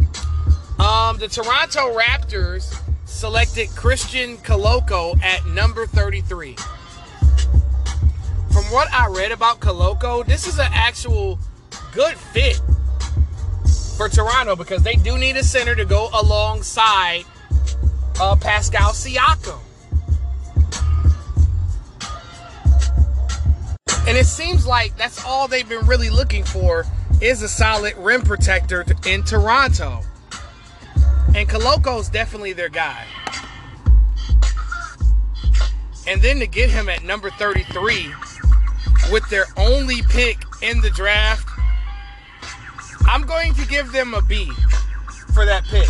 [0.79, 6.57] Um, the Toronto Raptors selected Christian Koloko at number 33.
[8.53, 11.39] From what I read about Koloko, this is an actual
[11.93, 12.61] good fit
[13.97, 17.25] for Toronto because they do need a center to go alongside
[18.21, 19.61] uh, Pascal Siakam.
[24.09, 26.85] And it seems like that's all they've been really looking for
[27.21, 30.01] is a solid rim protector in Toronto.
[31.35, 33.07] And Koloko's definitely their guy.
[36.07, 38.13] And then to get him at number 33
[39.11, 41.49] with their only pick in the draft,
[43.07, 44.51] I'm going to give them a B
[45.33, 45.89] for that pick.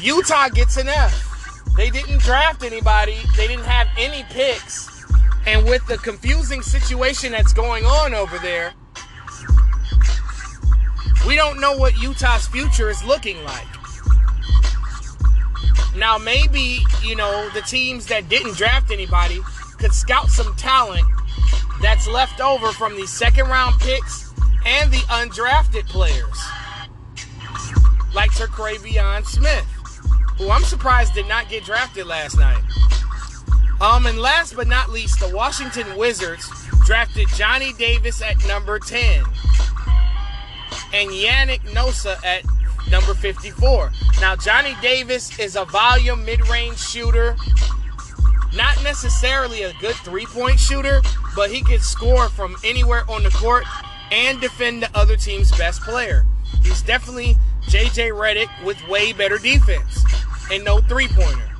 [0.00, 1.30] Utah gets an F.
[1.76, 5.04] They didn't draft anybody, they didn't have any picks.
[5.46, 8.72] And with the confusing situation that's going on over there,
[11.26, 13.66] we don't know what Utah's future is looking like.
[15.96, 19.40] Now, maybe, you know, the teams that didn't draft anybody
[19.78, 21.04] could scout some talent
[21.82, 24.32] that's left over from the second round picks
[24.64, 26.40] and the undrafted players.
[28.14, 29.66] Like Terquavion Smith,
[30.38, 32.62] who I'm surprised did not get drafted last night.
[33.80, 36.48] Um, and last but not least, the Washington Wizards
[36.86, 39.24] drafted Johnny Davis at number 10
[40.92, 42.44] and Yannick Nzosa at
[42.90, 43.92] number 54.
[44.20, 47.36] Now, Johnny Davis is a volume mid range shooter.
[48.54, 51.02] Not necessarily a good three point shooter,
[51.34, 53.64] but he can score from anywhere on the court
[54.12, 56.24] and defend the other team's best player.
[56.62, 57.36] He's definitely
[57.68, 60.04] JJ Redick with way better defense
[60.52, 61.50] and no three pointer.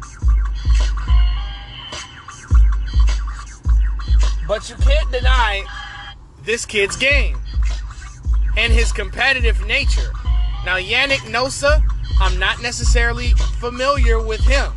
[4.47, 5.65] But you can't deny
[6.43, 7.39] this kid's game
[8.57, 10.13] and his competitive nature.
[10.65, 11.83] Now, Yannick Nzosa,
[12.21, 14.73] I'm not necessarily familiar with him.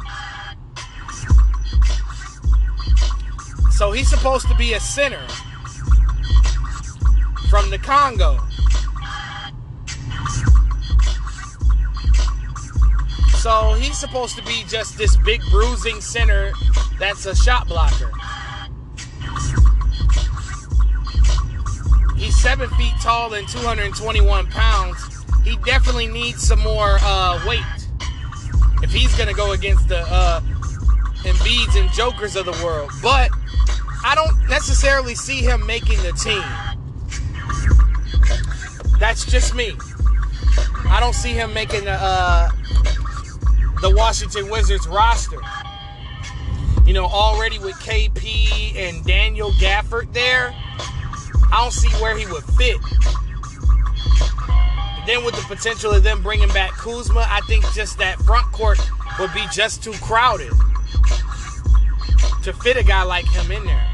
[3.72, 5.26] So he's supposed to be a center
[7.50, 8.40] from the Congo.
[13.38, 16.52] So he's supposed to be just this big bruising center
[17.00, 18.12] that's a shot blocker.
[22.18, 25.17] He's seven feet tall and 221 pounds.
[25.48, 27.62] He definitely needs some more uh, weight
[28.84, 30.42] if he's going to go against the uh,
[31.22, 32.92] Embiids and Jokers of the world.
[33.02, 33.32] But
[34.04, 36.44] I don't necessarily see him making the team.
[39.00, 39.72] That's just me.
[40.90, 42.50] I don't see him making the uh,
[43.82, 45.40] the Washington Wizards roster.
[46.86, 50.54] You know, already with KP and Daniel Gafford there,
[51.52, 52.78] I don't see where he would fit.
[55.08, 58.78] Then with the potential of them bringing back Kuzma, I think just that front court
[59.22, 60.52] would be just too crowded
[62.44, 63.88] to fit a guy like him in there.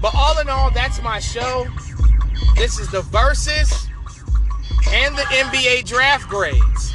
[0.00, 1.66] But all in all, that's my show.
[2.56, 3.88] This is the Verzuz
[4.92, 6.92] and the NBA draft grades.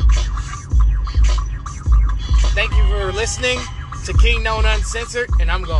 [2.54, 3.60] Thank you for listening
[4.06, 5.78] to King Known Uncensored, and I'm going.